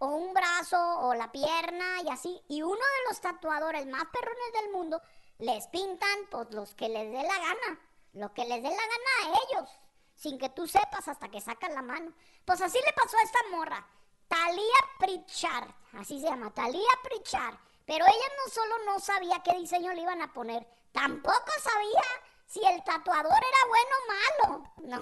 O 0.00 0.08
un 0.08 0.34
brazo 0.34 0.78
o 1.00 1.14
la 1.14 1.32
pierna 1.32 2.02
y 2.04 2.10
así. 2.10 2.42
Y 2.48 2.62
uno 2.62 2.74
de 2.74 3.08
los 3.08 3.20
tatuadores 3.20 3.86
más 3.86 4.04
perrones 4.06 4.52
del 4.60 4.70
mundo 4.70 5.00
les 5.38 5.66
pintan, 5.68 6.26
pues, 6.30 6.50
los 6.50 6.74
que 6.74 6.88
les 6.88 7.10
dé 7.10 7.22
la 7.22 7.38
gana. 7.38 7.80
Lo 8.12 8.34
que 8.34 8.44
les 8.44 8.62
dé 8.62 8.68
la 8.68 8.76
gana 8.76 9.34
a 9.34 9.38
ellos 9.44 9.70
sin 10.16 10.38
que 10.38 10.48
tú 10.48 10.66
sepas 10.66 11.06
hasta 11.06 11.28
que 11.28 11.40
sacan 11.40 11.74
la 11.74 11.82
mano. 11.82 12.12
Pues 12.44 12.60
así 12.60 12.78
le 12.84 12.92
pasó 12.92 13.16
a 13.16 13.22
esta 13.22 13.38
morra, 13.50 13.86
Talia 14.26 14.62
Pritchard, 14.98 15.70
así 15.98 16.20
se 16.20 16.26
llama, 16.26 16.52
Talia 16.52 16.80
Pritchard. 17.02 17.56
Pero 17.84 18.04
ella 18.04 18.28
no 18.44 18.52
solo 18.52 18.84
no 18.84 18.98
sabía 18.98 19.42
qué 19.44 19.56
diseño 19.58 19.92
le 19.92 20.02
iban 20.02 20.22
a 20.22 20.32
poner, 20.32 20.66
tampoco 20.92 21.52
sabía 21.62 22.02
si 22.46 22.64
el 22.64 22.82
tatuador 22.84 23.32
era 23.32 23.62
bueno 23.68 23.94
o 23.96 24.08
malo. 24.12 24.72
No, 24.78 25.00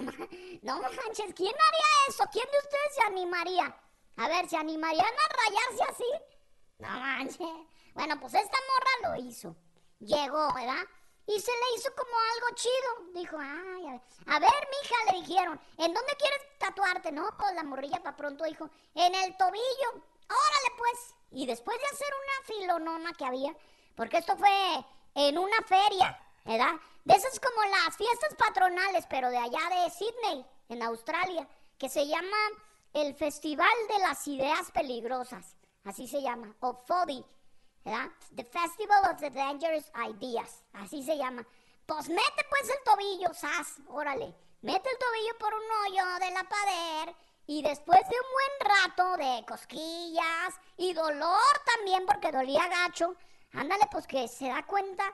no 0.62 0.82
manches, 0.82 1.34
¿quién 1.34 1.54
haría 1.54 2.08
eso? 2.08 2.24
¿Quién 2.32 2.46
de 2.50 2.58
ustedes 2.58 2.94
se 2.94 3.02
animaría? 3.02 3.80
A 4.16 4.28
ver, 4.28 4.48
¿se 4.48 4.56
animarían 4.56 5.06
a 5.06 5.36
rayarse 5.36 5.92
así? 5.92 6.24
No 6.78 6.88
manches. 6.88 7.48
Bueno, 7.94 8.18
pues 8.20 8.34
esta 8.34 8.58
morra 8.68 9.16
lo 9.16 9.24
hizo. 9.28 9.56
Llegó, 10.00 10.52
¿verdad? 10.54 10.84
Y 11.26 11.40
se 11.40 11.50
le 11.50 11.76
hizo 11.76 11.90
como 11.94 12.12
algo 12.34 12.54
chido. 12.54 13.20
Dijo, 13.20 13.36
ay, 13.38 13.86
a 13.86 13.92
ver, 13.92 14.00
a 14.26 14.38
ver, 14.40 14.68
mija, 14.82 15.12
le 15.12 15.20
dijeron, 15.20 15.60
¿en 15.78 15.94
dónde 15.94 16.16
quieres 16.18 16.40
tatuarte? 16.58 17.12
No, 17.12 17.28
pues 17.38 17.54
la 17.54 17.62
morrilla 17.62 18.02
para 18.02 18.16
pronto 18.16 18.44
dijo, 18.44 18.68
en 18.94 19.14
el 19.14 19.36
tobillo. 19.36 19.90
Órale, 19.92 20.76
pues. 20.76 21.14
Y 21.30 21.46
después 21.46 21.78
de 21.78 21.86
hacer 21.86 22.08
una 22.08 22.46
filonona 22.46 23.12
que 23.14 23.24
había, 23.24 23.56
porque 23.96 24.18
esto 24.18 24.36
fue 24.36 24.84
en 25.14 25.38
una 25.38 25.62
feria, 25.62 26.20
¿verdad? 26.44 26.72
De 27.04 27.14
esas 27.14 27.38
como 27.40 27.62
las 27.64 27.96
fiestas 27.96 28.34
patronales, 28.36 29.06
pero 29.08 29.30
de 29.30 29.38
allá 29.38 29.60
de 29.70 29.90
Sydney, 29.90 30.46
en 30.68 30.82
Australia, 30.82 31.48
que 31.78 31.88
se 31.88 32.06
llama 32.06 32.36
el 32.92 33.14
Festival 33.14 33.68
de 33.88 33.98
las 33.98 34.26
Ideas 34.26 34.70
Peligrosas. 34.70 35.56
Así 35.84 36.08
se 36.08 36.22
llama, 36.22 36.54
o 36.60 36.74
FODI 36.74 37.24
¿verdad? 37.84 38.10
The 38.34 38.44
Festival 38.44 39.10
of 39.10 39.20
the 39.20 39.30
Dangerous 39.30 39.90
Ideas, 39.94 40.62
así 40.72 41.02
se 41.02 41.16
llama. 41.16 41.46
Pues 41.86 42.08
mete 42.08 42.46
pues 42.48 42.70
el 42.70 42.82
tobillo, 42.84 43.34
sas, 43.34 43.78
órale. 43.88 44.34
Mete 44.62 44.88
el 44.88 44.98
tobillo 44.98 45.38
por 45.38 45.52
un 45.52 45.70
hoyo 45.82 46.18
de 46.20 46.30
la 46.30 46.44
pared 46.44 47.14
y 47.46 47.62
después 47.62 48.00
de 48.08 48.16
un 48.16 48.26
buen 48.32 48.78
rato 48.78 49.16
de 49.18 49.44
cosquillas 49.46 50.54
y 50.78 50.94
dolor 50.94 51.60
también 51.76 52.06
porque 52.06 52.32
dolía 52.32 52.66
gacho, 52.68 53.14
ándale 53.52 53.86
pues 53.92 54.06
que 54.06 54.26
se 54.28 54.48
da 54.48 54.64
cuenta 54.64 55.04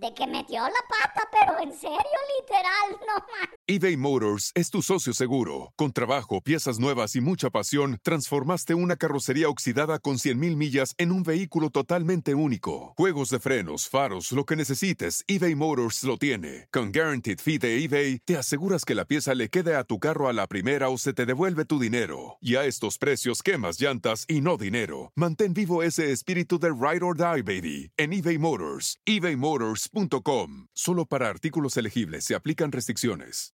de 0.00 0.12
que 0.14 0.26
metió 0.26 0.60
la 0.62 0.82
pata, 0.88 1.28
pero 1.32 1.58
en 1.62 1.72
serio, 1.72 1.98
literal, 2.40 3.00
no 3.06 3.14
más. 3.14 3.48
eBay 3.66 3.96
Motors 3.96 4.52
es 4.54 4.70
tu 4.70 4.82
socio 4.82 5.12
seguro. 5.12 5.72
Con 5.76 5.92
trabajo, 5.92 6.40
piezas 6.40 6.78
nuevas 6.78 7.16
y 7.16 7.20
mucha 7.20 7.50
pasión, 7.50 7.98
transformaste 8.02 8.74
una 8.74 8.96
carrocería 8.96 9.48
oxidada 9.48 9.98
con 9.98 10.16
100.000 10.16 10.56
millas 10.56 10.94
en 10.98 11.12
un 11.12 11.22
vehículo 11.22 11.70
totalmente 11.70 12.34
único. 12.34 12.94
Juegos 12.96 13.30
de 13.30 13.40
frenos, 13.40 13.88
faros, 13.88 14.32
lo 14.32 14.44
que 14.44 14.56
necesites, 14.56 15.24
eBay 15.26 15.54
Motors 15.54 16.04
lo 16.04 16.16
tiene. 16.16 16.68
Con 16.70 16.92
Guaranteed 16.92 17.40
Fee 17.40 17.58
de 17.58 17.82
eBay, 17.84 18.18
te 18.24 18.36
aseguras 18.36 18.84
que 18.84 18.94
la 18.94 19.04
pieza 19.04 19.34
le 19.34 19.48
quede 19.48 19.76
a 19.76 19.84
tu 19.84 19.98
carro 19.98 20.28
a 20.28 20.32
la 20.32 20.46
primera 20.46 20.88
o 20.88 20.98
se 20.98 21.12
te 21.12 21.26
devuelve 21.26 21.64
tu 21.64 21.78
dinero. 21.78 22.38
Y 22.40 22.56
a 22.56 22.64
estos 22.64 22.98
precios, 22.98 23.42
quemas 23.42 23.80
llantas 23.80 24.24
y 24.28 24.40
no 24.40 24.56
dinero. 24.56 25.12
Mantén 25.14 25.54
vivo 25.54 25.82
ese 25.82 26.12
espíritu 26.12 26.58
de 26.58 26.68
Ride 26.68 27.04
or 27.04 27.16
Die, 27.16 27.42
baby, 27.42 27.92
en 27.96 28.12
eBay 28.12 28.38
Motors. 28.38 28.98
eBay 29.06 29.36
Motors 29.36 29.85
Solo 30.74 31.04
para 31.04 31.28
artículos 31.28 31.76
elegibles 31.76 32.24
se 32.24 32.34
aplican 32.34 32.72
restricciones. 32.72 33.52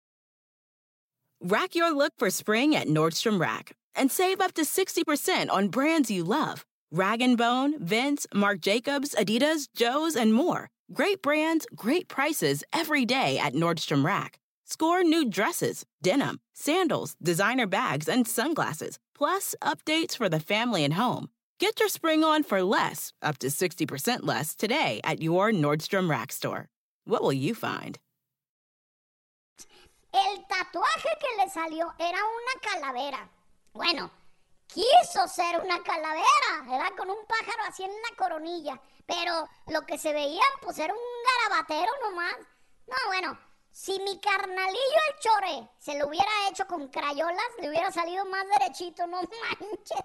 Rack 1.42 1.74
your 1.74 1.94
look 1.94 2.12
for 2.18 2.30
spring 2.30 2.74
at 2.74 2.88
Nordstrom 2.88 3.38
Rack 3.38 3.72
and 3.94 4.10
save 4.10 4.40
up 4.40 4.54
to 4.54 4.62
60% 4.62 5.50
on 5.50 5.68
brands 5.68 6.10
you 6.10 6.24
love. 6.24 6.64
Rag 6.90 7.20
& 7.36 7.36
Bone, 7.36 7.74
Vince, 7.84 8.26
Marc 8.32 8.60
Jacobs, 8.60 9.14
Adidas, 9.18 9.68
Joe's, 9.74 10.16
and 10.16 10.32
more. 10.32 10.68
Great 10.92 11.20
brands, 11.20 11.66
great 11.74 12.08
prices 12.08 12.64
every 12.72 13.04
day 13.04 13.38
at 13.38 13.54
Nordstrom 13.54 14.04
Rack. 14.04 14.38
Score 14.64 15.02
new 15.02 15.28
dresses, 15.28 15.84
denim, 16.02 16.38
sandals, 16.54 17.16
designer 17.22 17.66
bags, 17.66 18.08
and 18.08 18.26
sunglasses, 18.26 18.98
plus 19.14 19.54
updates 19.62 20.16
for 20.16 20.28
the 20.28 20.40
family 20.40 20.84
and 20.84 20.94
home. 20.94 21.28
Get 21.58 21.80
your 21.80 21.88
spring 21.88 22.22
on 22.22 22.42
for 22.42 22.62
less, 22.62 23.14
up 23.22 23.38
to 23.38 23.46
60% 23.46 24.26
less, 24.26 24.54
today 24.54 25.00
at 25.02 25.22
your 25.22 25.50
Nordstrom 25.52 26.10
Rack 26.10 26.30
store. 26.30 26.68
What 27.06 27.22
will 27.22 27.32
you 27.32 27.54
find? 27.54 27.98
El 30.12 30.44
tatuaje 30.48 31.16
que 31.18 31.36
le 31.38 31.48
salió 31.48 31.94
era 31.98 32.18
una 32.18 32.60
calavera. 32.60 33.30
Bueno, 33.72 34.10
quiso 34.68 35.26
ser 35.28 35.58
una 35.64 35.82
calavera, 35.82 36.74
era 36.74 36.90
con 36.94 37.08
un 37.08 37.24
pájaro 37.26 37.62
así 37.68 37.84
en 37.84 37.90
la 37.90 38.16
coronilla. 38.18 38.78
Pero 39.06 39.48
lo 39.68 39.80
que 39.86 39.96
se 39.96 40.12
veía, 40.12 40.44
pues 40.60 40.78
era 40.78 40.92
un 40.92 41.00
garabatero 41.48 41.90
nomás. 42.02 42.36
No, 42.86 42.96
bueno, 43.06 43.38
si 43.76 44.00
mi 44.00 44.18
carnalillo 44.18 45.00
el 45.10 45.18
chore 45.20 45.68
se 45.78 45.98
lo 45.98 46.06
hubiera 46.06 46.30
hecho 46.48 46.66
con 46.66 46.88
crayolas, 46.88 47.46
le 47.60 47.68
hubiera 47.68 47.92
salido 47.92 48.24
más 48.24 48.46
derechito, 48.58 49.06
no 49.06 49.18
manches. 49.20 50.00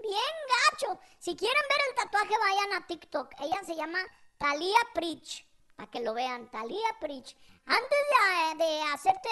Bien 0.00 0.34
gacho. 0.50 0.98
Si 1.20 1.36
quieren 1.36 1.62
ver 1.68 1.78
el 1.88 1.94
tatuaje, 1.94 2.34
vayan 2.36 2.72
a 2.72 2.86
TikTok. 2.88 3.30
Ella 3.38 3.62
se 3.64 3.76
llama 3.76 4.00
Talia 4.36 4.80
Pritch. 4.92 5.46
Para 5.76 5.88
que 5.92 6.00
lo 6.00 6.12
vean, 6.12 6.50
Talia 6.50 6.96
Pritch. 6.98 7.36
Antes 7.66 8.58
de, 8.58 8.64
de 8.64 8.82
hacerte 8.92 9.28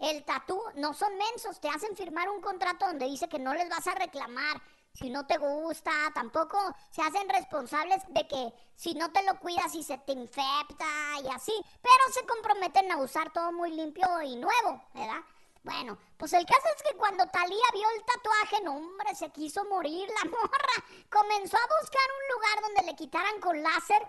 el 0.00 0.22
tatú, 0.24 0.62
no 0.74 0.92
son 0.92 1.16
mensos, 1.16 1.58
te 1.60 1.70
hacen 1.70 1.96
firmar 1.96 2.28
un 2.28 2.42
contrato 2.42 2.86
donde 2.86 3.06
dice 3.06 3.26
que 3.30 3.38
no 3.38 3.54
les 3.54 3.70
vas 3.70 3.86
a 3.86 3.94
reclamar 3.94 4.60
si 4.94 5.10
no 5.10 5.26
te 5.26 5.36
gusta, 5.38 5.90
tampoco 6.14 6.58
se 6.90 7.02
hacen 7.02 7.28
responsables 7.28 8.02
de 8.08 8.26
que 8.28 8.52
si 8.76 8.94
no 8.94 9.10
te 9.12 9.24
lo 9.24 9.38
cuidas 9.40 9.74
y 9.74 9.82
se 9.82 9.98
te 9.98 10.12
infecta 10.12 10.86
y 11.22 11.28
así, 11.28 11.52
pero 11.82 12.12
se 12.12 12.24
comprometen 12.26 12.90
a 12.92 12.98
usar 12.98 13.32
todo 13.32 13.52
muy 13.52 13.72
limpio 13.72 14.06
y 14.22 14.36
nuevo, 14.36 14.82
¿verdad? 14.94 15.20
Bueno, 15.64 15.98
pues 16.18 16.32
el 16.34 16.44
caso 16.44 16.68
es 16.76 16.82
que 16.82 16.96
cuando 16.96 17.26
Talía 17.28 17.64
vio 17.72 17.88
el 17.96 18.04
tatuaje, 18.04 18.62
no 18.62 18.76
hombre, 18.76 19.14
se 19.14 19.30
quiso 19.30 19.64
morir 19.64 20.06
la 20.22 20.30
morra. 20.30 20.84
Comenzó 21.10 21.56
a 21.56 21.80
buscar 21.80 22.02
un 22.20 22.34
lugar 22.36 22.60
donde 22.60 22.92
le 22.92 22.96
quitaran 22.96 23.40
con 23.40 23.62
láser, 23.62 24.06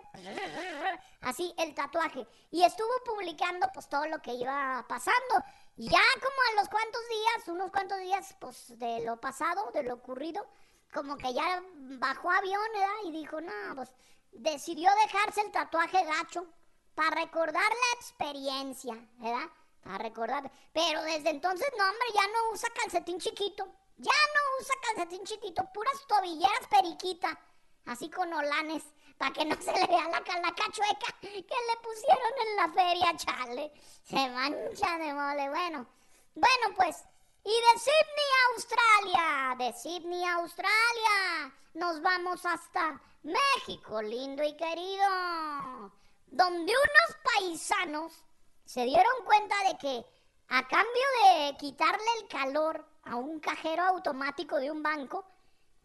así, 1.21 1.53
el 1.57 1.73
tatuaje. 1.73 2.27
Y 2.51 2.63
estuvo 2.63 2.91
publicando 3.05 3.69
pues 3.73 3.87
todo 3.87 4.05
lo 4.07 4.21
que 4.21 4.33
iba 4.33 4.85
pasando. 4.89 5.45
Ya 5.77 6.03
como 6.15 6.35
a 6.51 6.61
los 6.61 6.69
cuantos 6.69 7.01
días, 7.07 7.47
unos 7.47 7.71
cuantos 7.71 7.99
días 7.99 8.35
pues 8.39 8.77
de 8.77 9.05
lo 9.05 9.21
pasado, 9.21 9.71
de 9.71 9.83
lo 9.83 9.93
ocurrido, 9.93 10.45
como 10.95 11.17
que 11.17 11.33
ya 11.33 11.61
bajó 11.99 12.31
avión, 12.31 12.61
¿verdad? 12.73 12.95
Y 13.05 13.11
dijo, 13.11 13.41
no, 13.41 13.75
pues 13.75 13.93
decidió 14.31 14.89
dejarse 15.03 15.41
el 15.41 15.51
tatuaje 15.51 16.03
gacho 16.05 16.47
para 16.95 17.21
recordar 17.21 17.53
la 17.53 17.99
experiencia, 17.99 18.95
¿verdad? 19.17 19.49
Para 19.83 19.97
recordar. 19.97 20.49
Pero 20.73 21.03
desde 21.03 21.31
entonces, 21.31 21.67
no, 21.77 21.83
hombre, 21.83 22.07
ya 22.13 22.27
no 22.27 22.51
usa 22.53 22.69
calcetín 22.81 23.19
chiquito. 23.19 23.67
Ya 23.97 24.11
no 24.11 24.61
usa 24.61 24.75
calcetín 24.81 25.25
chiquito, 25.25 25.69
puras 25.73 26.07
tobilleras 26.07 26.67
periquita. 26.69 27.39
Así 27.85 28.09
con 28.09 28.31
olanes, 28.33 28.83
para 29.17 29.33
que 29.33 29.45
no 29.45 29.55
se 29.61 29.73
le 29.73 29.85
vea 29.87 30.09
la 30.09 30.23
calaca 30.23 30.71
chueca 30.71 31.19
que 31.21 31.29
le 31.31 31.77
pusieron 31.83 32.33
en 32.47 32.55
la 32.55 32.69
feria, 32.69 33.17
chale. 33.17 33.73
Se 34.03 34.29
mancha 34.29 34.97
de 34.97 35.13
mole. 35.13 35.49
Bueno, 35.49 35.87
bueno, 36.35 36.75
pues 36.77 37.03
y 37.45 37.51
de 37.51 37.79
Sydney, 37.79 38.31
Australia, 38.53 39.55
de 39.59 39.73
Sydney, 39.73 40.25
Australia, 40.25 41.53
nos 41.75 42.01
vamos 42.01 42.43
hasta 42.43 42.99
México, 43.21 44.01
lindo 44.01 44.43
y 44.43 44.57
querido, 44.57 45.91
donde 46.25 46.73
unos 46.73 47.17
paisanos 47.23 48.13
se 48.65 48.83
dieron 48.85 49.23
cuenta 49.25 49.55
de 49.67 49.77
que 49.77 50.05
a 50.47 50.67
cambio 50.67 51.03
de 51.21 51.57
quitarle 51.57 52.03
el 52.19 52.27
calor 52.29 52.83
a 53.03 53.15
un 53.15 53.39
cajero 53.39 53.83
automático 53.83 54.57
de 54.57 54.71
un 54.71 54.81
banco, 54.81 55.23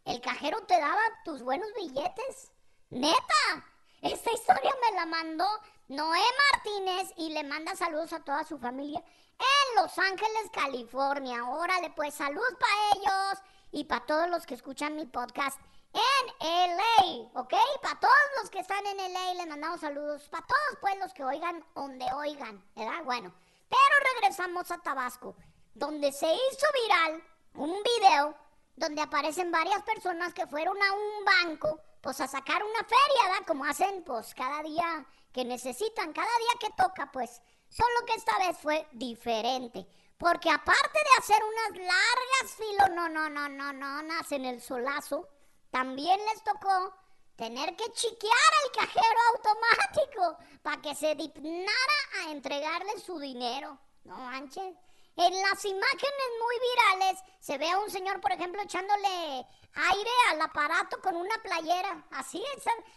el 0.07 0.19
cajero 0.23 0.63
te 0.63 0.81
daba 0.81 1.03
tus 1.27 1.43
buenos 1.43 1.69
billetes. 1.75 2.53
Neta, 2.89 3.67
esta 4.01 4.33
historia 4.33 4.73
me 4.89 4.97
la 4.97 5.05
mandó 5.05 5.47
Noé 5.89 6.23
Martínez 6.53 7.13
y 7.19 7.35
le 7.35 7.45
manda 7.45 7.77
saludos 7.77 8.15
a 8.15 8.25
toda 8.25 8.45
su 8.45 8.57
familia 8.59 9.05
en 9.41 9.83
Los 9.83 9.99
Ángeles, 9.99 10.51
California. 10.53 11.45
Órale, 11.45 11.91
pues 11.91 12.15
salud 12.15 12.43
para 12.59 12.75
ellos 12.97 13.43
y 13.73 13.85
para 13.85 14.05
todos 14.07 14.29
los 14.29 14.47
que 14.47 14.55
escuchan 14.55 14.97
mi 14.97 15.07
podcast 15.07 15.59
en 15.93 16.77
LA, 16.77 17.41
¿ok? 17.41 17.55
Para 17.83 17.99
todos 17.99 18.15
los 18.41 18.51
que 18.51 18.61
están 18.61 18.85
en 18.87 19.13
LA 19.13 19.35
les 19.35 19.47
mandamos 19.49 19.81
saludos, 19.81 20.29
para 20.29 20.47
todos 20.47 20.79
pues 20.81 20.97
los 20.99 21.13
que 21.13 21.25
oigan 21.25 21.65
donde 21.75 22.07
oigan, 22.15 22.65
¿verdad? 22.77 23.03
Bueno, 23.05 23.33
pero 23.69 24.13
regresamos 24.15 24.71
a 24.71 24.79
Tabasco, 24.79 25.35
donde 25.75 26.13
se 26.13 26.27
hizo 26.27 26.67
viral 26.83 27.25
un 27.55 27.83
video 27.83 28.37
donde 28.77 29.03
aparecen 29.03 29.51
varias 29.51 29.83
personas 29.83 30.33
que 30.33 30.47
fueron 30.47 30.77
a 30.81 30.93
un 30.93 31.25
banco, 31.25 31.81
pues 32.01 32.21
a 32.21 32.29
sacar 32.29 32.63
una 32.63 32.85
feria, 32.85 33.29
¿verdad? 33.29 33.47
Como 33.47 33.65
hacen 33.65 34.03
pues 34.05 34.35
cada 34.35 34.63
día 34.63 35.07
que 35.33 35.45
necesitan, 35.45 36.13
cada 36.13 36.27
día 36.27 36.69
que 36.69 36.83
toca, 36.83 37.11
pues. 37.13 37.41
Solo 37.71 38.07
que 38.07 38.15
esta 38.15 38.39
vez 38.39 38.59
fue 38.59 38.87
diferente. 38.93 39.87
Porque 40.19 40.51
aparte 40.51 40.99
de 40.99 41.19
hacer 41.19 41.43
unas 41.43 41.79
largas 41.79 42.55
filas, 42.59 42.91
no, 42.91 43.09
no, 43.09 43.31
no, 43.31 43.49
no, 43.49 43.73
no, 43.73 44.03
no, 44.03 44.13
en 44.31 44.45
el 44.45 44.61
solazo, 44.61 45.27
también 45.71 46.21
les 46.27 46.45
tocó 46.45 46.95
tener 47.37 47.75
que 47.75 47.91
chiquear 47.93 48.53
al 48.65 48.87
cajero 48.87 49.19
automático 49.35 50.37
para 50.61 50.83
que 50.83 50.95
se 50.95 51.15
dignara 51.15 51.99
a 52.19 52.33
entregarle 52.33 53.01
su 53.01 53.19
dinero. 53.19 53.79
No 54.05 54.17
manches. 54.17 54.75
En 55.17 55.43
las 55.43 55.65
imágenes 55.65 56.29
muy 56.43 56.57
virales 56.61 57.25
se 57.41 57.57
ve 57.57 57.71
a 57.71 57.79
un 57.79 57.91
señor, 57.91 58.21
por 58.21 58.33
ejemplo, 58.33 58.61
echándole 58.61 59.47
aire 59.75 60.11
al 60.31 60.41
aparato 60.41 61.01
con 61.01 61.17
una 61.17 61.35
playera. 61.43 62.05
Así, 62.13 62.43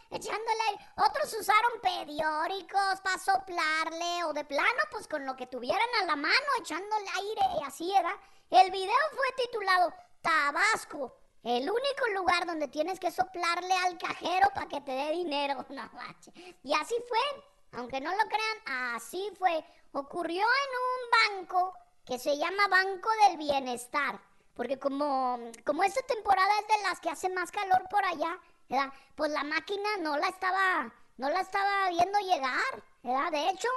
echándole 0.09 0.61
aire. 0.69 0.85
Otros 0.97 1.33
usaron 1.33 1.81
periódicos 1.81 3.01
para 3.03 3.19
soplarle 3.19 4.23
o 4.25 4.33
de 4.33 4.45
plano, 4.45 4.81
pues 4.91 5.07
con 5.07 5.25
lo 5.25 5.35
que 5.35 5.47
tuvieran 5.47 5.89
a 6.01 6.05
la 6.05 6.15
mano, 6.15 6.45
echándole 6.59 7.05
aire. 7.15 7.41
Y 7.61 7.63
así 7.65 7.95
era. 7.95 8.17
El 8.49 8.71
video 8.71 8.95
fue 9.15 9.45
titulado 9.45 9.93
Tabasco. 10.21 11.15
El 11.43 11.69
único 11.69 12.07
lugar 12.15 12.45
donde 12.45 12.69
tienes 12.69 12.99
que 12.99 13.11
soplarle 13.11 13.73
al 13.85 13.97
cajero 13.97 14.47
para 14.53 14.67
que 14.67 14.81
te 14.81 14.91
dé 14.91 15.11
dinero. 15.11 15.65
No. 15.73 15.89
Y 16.63 16.73
así 16.73 16.95
fue. 17.07 17.43
Aunque 17.73 17.99
no 17.99 18.11
lo 18.11 18.23
crean, 18.29 18.93
así 18.95 19.31
fue. 19.37 19.65
Ocurrió 19.91 20.43
en 20.43 21.35
un 21.35 21.43
banco 21.43 21.73
que 22.05 22.19
se 22.19 22.37
llama 22.37 22.67
Banco 22.67 23.09
del 23.27 23.37
Bienestar. 23.37 24.19
Porque 24.53 24.77
como, 24.79 25.39
como 25.65 25.83
esta 25.83 26.01
temporada 26.03 26.51
es 26.61 26.67
de 26.67 26.83
las 26.83 26.99
que 26.99 27.09
hace 27.09 27.29
más 27.29 27.51
calor 27.51 27.87
por 27.89 28.03
allá, 28.05 28.39
¿verdad? 28.69 28.93
pues 29.15 29.31
la 29.31 29.43
máquina 29.43 29.97
no 29.99 30.17
la 30.17 30.27
estaba, 30.27 30.93
no 31.17 31.29
la 31.29 31.41
estaba 31.41 31.89
viendo 31.89 32.19
llegar. 32.19 32.83
¿verdad? 33.03 33.31
De 33.31 33.49
hecho, 33.49 33.67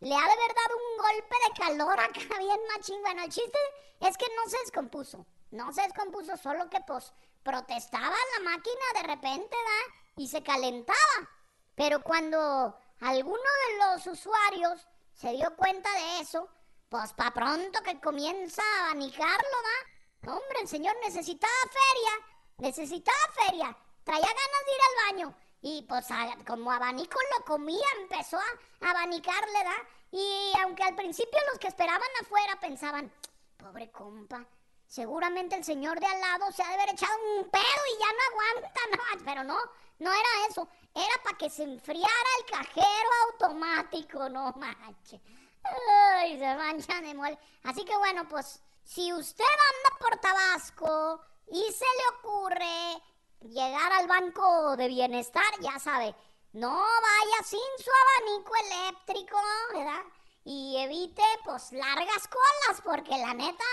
le 0.00 0.14
ha 0.14 0.18
de 0.18 0.32
haber 0.32 0.54
dado 0.54 0.76
un 0.76 0.96
golpe 1.02 1.36
de 1.46 1.60
calor 1.60 2.00
acá 2.00 2.38
bien 2.38 2.60
machín. 2.74 3.00
Bueno, 3.02 3.22
el 3.22 3.30
chiste 3.30 3.58
es 4.00 4.16
que 4.16 4.26
no 4.36 4.50
se 4.50 4.58
descompuso. 4.58 5.26
No 5.50 5.72
se 5.72 5.82
descompuso, 5.82 6.36
solo 6.36 6.70
que 6.70 6.80
pues 6.86 7.12
protestaba 7.42 8.16
la 8.38 8.50
máquina 8.50 8.84
de 8.94 9.02
repente, 9.02 9.56
¿verdad? 9.56 9.94
Y 10.16 10.28
se 10.28 10.42
calentaba. 10.42 11.28
Pero 11.74 12.02
cuando 12.02 12.78
alguno 13.00 13.42
de 13.42 13.78
los 13.78 14.06
usuarios 14.06 14.86
se 15.14 15.32
dio 15.32 15.54
cuenta 15.56 15.90
de 15.92 16.20
eso, 16.20 16.48
pues 16.88 17.12
pa' 17.14 17.32
pronto 17.32 17.82
que 17.82 18.00
comienza 18.00 18.62
a 18.62 18.84
abanicarlo, 18.86 19.56
¿va? 19.64 19.89
Hombre, 20.26 20.60
el 20.60 20.68
señor 20.68 20.94
necesitaba 21.02 21.52
feria, 21.70 22.26
necesitaba 22.58 23.18
feria, 23.46 23.76
traía 24.04 24.20
ganas 24.20 24.64
de 24.66 24.72
ir 24.72 24.80
al 24.82 25.06
baño. 25.06 25.34
Y 25.62 25.82
pues 25.88 26.06
como 26.46 26.72
abanico 26.72 27.18
lo 27.36 27.44
comía, 27.44 27.86
empezó 28.00 28.38
a 28.38 28.90
abanicarle, 28.90 29.64
¿da? 29.64 29.88
Y 30.10 30.52
aunque 30.62 30.82
al 30.82 30.94
principio 30.94 31.38
los 31.50 31.58
que 31.58 31.68
esperaban 31.68 32.08
afuera 32.20 32.58
pensaban, 32.60 33.12
pobre 33.56 33.90
compa, 33.90 34.44
seguramente 34.86 35.56
el 35.56 35.64
señor 35.64 36.00
de 36.00 36.06
al 36.06 36.20
lado 36.20 36.50
se 36.52 36.62
ha 36.62 36.68
de 36.68 36.74
haber 36.74 36.90
echado 36.90 37.12
un 37.36 37.50
pedo 37.50 37.62
y 37.62 37.98
ya 37.98 38.06
no 38.12 38.20
aguanta, 38.30 38.80
no, 38.90 39.24
pero 39.24 39.44
no, 39.44 39.58
no 39.98 40.12
era 40.12 40.46
eso, 40.48 40.68
era 40.94 41.22
para 41.22 41.36
que 41.38 41.50
se 41.50 41.62
enfriara 41.62 42.30
el 42.38 42.50
cajero 42.50 43.10
automático, 43.30 44.28
no 44.28 44.52
manches. 44.52 45.20
Ay, 45.62 46.38
se 46.38 46.54
mancha 46.56 47.00
de 47.00 47.14
mole. 47.14 47.38
Así 47.64 47.84
que 47.84 47.96
bueno, 47.96 48.26
pues 48.28 48.62
si 48.92 49.12
usted 49.12 49.44
anda 49.44 49.98
por 50.00 50.18
Tabasco 50.18 51.20
y 51.46 51.62
se 51.72 51.84
le 51.84 52.18
ocurre 52.18 53.02
llegar 53.42 53.92
al 53.92 54.08
banco 54.08 54.76
de 54.76 54.88
bienestar, 54.88 55.44
ya 55.60 55.78
sabe, 55.78 56.12
no 56.52 56.74
vaya 56.74 57.44
sin 57.44 57.60
su 57.78 57.90
abanico 58.02 58.52
eléctrico, 58.56 59.36
¿verdad? 59.72 60.02
Y 60.42 60.76
evite, 60.78 61.22
pues, 61.44 61.70
largas 61.70 62.26
colas, 62.26 62.82
porque 62.82 63.16
la 63.16 63.32
neta, 63.32 63.64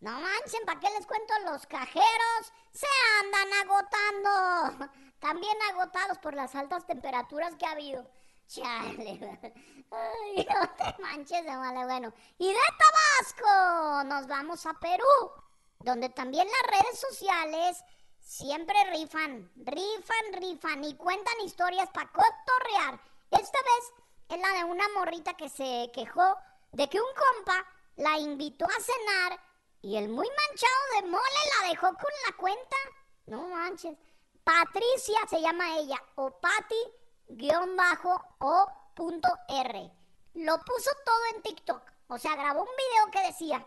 no 0.00 0.10
manchen, 0.10 0.66
¿para 0.66 0.80
qué 0.80 0.90
les 0.90 1.06
cuento? 1.06 1.34
Los 1.44 1.64
cajeros 1.66 2.52
se 2.72 2.86
andan 3.20 3.52
agotando. 3.62 4.90
También 5.20 5.56
agotados 5.70 6.18
por 6.18 6.34
las 6.34 6.56
altas 6.56 6.84
temperaturas 6.84 7.54
que 7.54 7.66
ha 7.66 7.72
habido. 7.72 8.10
Chale. 8.48 9.20
Ay, 9.90 10.46
no 10.54 10.70
te 10.76 11.02
manches 11.02 11.44
de 11.44 11.56
vale, 11.56 11.84
bueno. 11.84 12.12
Y 12.38 12.48
de 12.48 12.58
Tabasco 12.78 14.04
nos 14.04 14.26
vamos 14.26 14.64
a 14.64 14.72
Perú, 14.74 15.04
donde 15.80 16.08
también 16.08 16.46
las 16.46 16.80
redes 16.80 16.98
sociales 16.98 17.84
siempre 18.18 18.74
rifan, 18.90 19.50
rifan, 19.56 20.32
rifan 20.32 20.84
y 20.84 20.96
cuentan 20.96 21.40
historias 21.44 21.90
para 21.90 22.10
cotorrear. 22.10 23.00
Esta 23.30 23.58
vez 23.58 23.92
es 24.30 24.40
la 24.40 24.58
de 24.58 24.64
una 24.64 24.88
morrita 24.94 25.34
que 25.34 25.50
se 25.50 25.90
quejó 25.92 26.36
de 26.72 26.88
que 26.88 26.98
un 26.98 27.06
compa 27.14 27.66
la 27.96 28.18
invitó 28.18 28.64
a 28.64 28.80
cenar 28.80 29.40
y 29.82 29.96
el 29.96 30.08
muy 30.08 30.26
manchado 30.26 31.02
de 31.02 31.08
mole 31.08 31.22
la 31.60 31.68
dejó 31.68 31.88
con 31.88 32.12
la 32.26 32.36
cuenta. 32.36 32.76
No 33.26 33.48
manches. 33.48 33.96
Patricia 34.42 35.18
se 35.28 35.42
llama 35.42 35.76
ella, 35.76 36.02
o 36.14 36.30
Patti 36.30 36.97
guion 37.28 37.76
bajo 37.76 38.20
o 38.38 38.66
punto 38.94 39.28
R. 39.48 39.90
Lo 40.34 40.58
puso 40.58 40.90
todo 41.04 41.20
en 41.34 41.42
TikTok. 41.42 41.82
O 42.08 42.18
sea, 42.18 42.36
grabó 42.36 42.62
un 42.62 42.76
video 42.76 43.10
que 43.10 43.28
decía, 43.28 43.66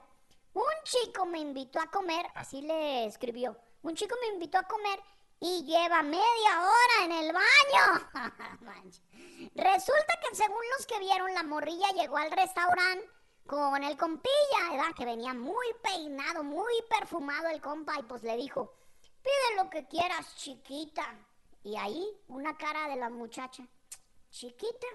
un 0.54 0.63
chico 0.84 1.26
me 1.26 1.39
invitó 1.39 1.80
a 1.80 1.91
comer, 1.91 2.26
así 2.36 2.62
le 2.62 3.06
escribió, 3.06 3.58
un 3.84 3.95
chico 3.95 4.15
me 4.21 4.34
invitó 4.34 4.58
a 4.58 4.63
comer 4.63 5.00
y 5.39 5.63
lleva 5.63 6.04
media 6.04 6.62
hora 6.62 7.06
en 7.06 7.12
el 7.12 7.34
baño. 7.34 8.10
Resulta 9.56 10.19
que 10.21 10.36
según 10.36 10.62
los 10.78 10.86
que 10.86 11.00
vieron, 11.00 11.34
la 11.34 11.43
morrilla 11.43 11.88
llegó 11.95 12.17
al 12.17 12.32
restaurante 12.32 13.10
con 13.47 13.84
el 13.84 13.97
compilla, 13.97 14.69
¿verdad? 14.71 14.95
Que 14.95 15.06
venía 15.06 15.34
muy 15.34 15.67
peinado, 15.84 16.43
muy 16.43 16.74
perfumado 16.89 17.50
el 17.50 17.62
compa 17.62 18.00
y 18.00 18.04
pues 18.04 18.24
le 18.24 18.38
dijo, 18.38 18.74
pide 19.21 19.56
lo 19.56 19.69
que 19.69 19.88
quieras, 19.88 20.36
chiquita. 20.36 21.04
Y 21.63 21.78
ahí 21.78 22.06
una 22.28 22.58
cara 22.58 22.88
de 22.88 22.95
la 22.95 23.10
muchacha. 23.10 23.63
Chiquita, 24.32 24.88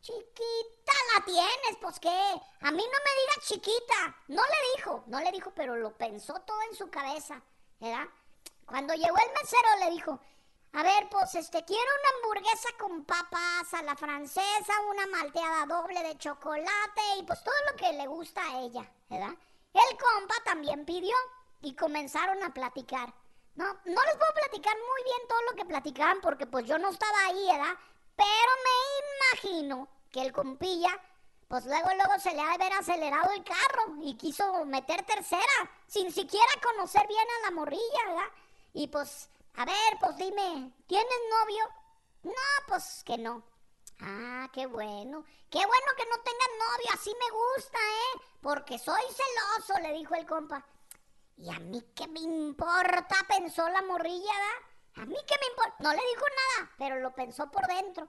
chiquita 0.00 0.92
la 1.14 1.24
tienes, 1.24 1.78
pues 1.80 1.98
qué. 1.98 2.08
A 2.08 2.70
mí 2.70 2.84
no 2.84 2.98
me 2.98 3.20
digas 3.20 3.48
chiquita. 3.48 4.16
No 4.28 4.42
le 4.42 4.76
dijo, 4.76 5.04
no 5.06 5.20
le 5.20 5.32
dijo, 5.32 5.52
pero 5.54 5.76
lo 5.76 5.96
pensó 5.96 6.34
todo 6.46 6.60
en 6.70 6.76
su 6.76 6.90
cabeza, 6.90 7.42
¿verdad? 7.80 8.06
Cuando 8.66 8.94
llegó 8.94 9.16
el 9.16 9.32
mesero 9.32 9.68
le 9.80 9.90
dijo, 9.90 10.20
a 10.74 10.82
ver, 10.82 11.08
pues 11.10 11.34
este, 11.34 11.64
quiero 11.64 11.82
una 11.82 12.16
hamburguesa 12.16 12.68
con 12.78 13.04
papas 13.04 13.74
a 13.74 13.82
la 13.82 13.94
francesa, 13.94 14.72
una 14.88 15.06
malteada 15.06 15.66
doble 15.66 16.02
de 16.02 16.16
chocolate 16.16 17.02
y 17.18 17.24
pues 17.24 17.42
todo 17.44 17.54
lo 17.70 17.76
que 17.76 17.92
le 17.92 18.06
gusta 18.06 18.42
a 18.42 18.60
ella, 18.60 18.90
¿verdad? 19.10 19.34
El 19.74 19.98
compa 19.98 20.34
también 20.44 20.84
pidió 20.84 21.14
y 21.60 21.74
comenzaron 21.74 22.42
a 22.42 22.54
platicar. 22.54 23.12
No, 23.54 23.64
no 23.66 24.02
les 24.02 24.16
puedo 24.16 24.34
platicar 24.34 24.74
muy 24.76 25.04
bien 25.04 25.28
todo 25.28 25.42
lo 25.42 25.56
que 25.56 25.64
platicaban 25.64 26.20
porque 26.20 26.46
pues 26.46 26.66
yo 26.66 26.78
no 26.78 26.88
estaba 26.88 27.26
ahí, 27.26 27.46
¿verdad? 27.46 27.76
Pero 28.16 28.52
me 28.64 29.42
imagino 29.48 29.88
que 30.10 30.22
el 30.22 30.32
compilla, 30.32 30.90
pues 31.48 31.66
luego 31.66 31.88
luego 31.94 32.18
se 32.18 32.32
le 32.32 32.40
ha 32.40 32.46
de 32.46 32.64
haber 32.64 32.72
acelerado 32.72 33.30
el 33.32 33.44
carro 33.44 33.96
y 34.02 34.16
quiso 34.16 34.64
meter 34.64 35.04
tercera, 35.04 35.70
sin 35.86 36.10
siquiera 36.12 36.46
conocer 36.62 37.06
bien 37.06 37.26
a 37.38 37.46
la 37.46 37.50
morrilla, 37.50 38.06
¿verdad? 38.06 38.30
Y 38.72 38.88
pues, 38.88 39.28
a 39.56 39.64
ver, 39.66 39.98
pues 40.00 40.16
dime, 40.16 40.72
¿tienes 40.86 41.18
novio? 41.40 41.68
No, 42.22 42.66
pues 42.68 43.02
que 43.04 43.18
no. 43.18 43.42
Ah, 44.00 44.48
qué 44.52 44.66
bueno. 44.66 45.24
Qué 45.50 45.58
bueno 45.58 45.86
que 45.96 46.06
no 46.06 46.16
tengas 46.22 46.48
novio, 46.58 46.90
así 46.94 47.10
me 47.10 47.30
gusta, 47.30 47.78
¿eh? 47.78 48.20
Porque 48.40 48.78
soy 48.78 49.02
celoso, 49.02 49.78
le 49.82 49.92
dijo 49.92 50.14
el 50.14 50.26
compa. 50.26 50.64
¿Y 51.36 51.50
a 51.50 51.58
mí 51.58 51.82
qué 51.94 52.06
me 52.08 52.20
importa? 52.20 53.16
Pensó 53.28 53.68
la 53.68 53.82
morrilla, 53.82 54.32
¿da? 54.32 55.02
¿A 55.02 55.06
mí 55.06 55.16
qué 55.26 55.34
me 55.40 55.46
importa? 55.48 55.76
No 55.80 55.90
le 55.90 56.02
dijo 56.10 56.24
nada, 56.24 56.70
pero 56.78 56.96
lo 57.00 57.14
pensó 57.14 57.50
por 57.50 57.66
dentro. 57.66 58.08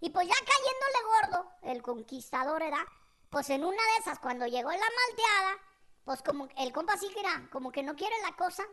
Y 0.00 0.10
pues 0.10 0.26
ya 0.26 0.34
cayéndole 0.34 1.30
gordo, 1.30 1.52
el 1.62 1.82
conquistador, 1.82 2.62
¿verdad? 2.62 2.84
Pues 3.30 3.50
en 3.50 3.64
una 3.64 3.82
de 3.82 3.98
esas, 4.00 4.18
cuando 4.18 4.46
llegó 4.46 4.70
la 4.70 4.78
malteada, 4.78 5.58
pues 6.04 6.22
como 6.22 6.48
el 6.56 6.72
compa 6.72 6.96
sí 6.96 7.08
que 7.10 7.20
era, 7.20 7.48
como 7.52 7.70
que 7.70 7.82
no 7.82 7.94
quiere 7.94 8.16
la 8.22 8.36
cosa, 8.36 8.64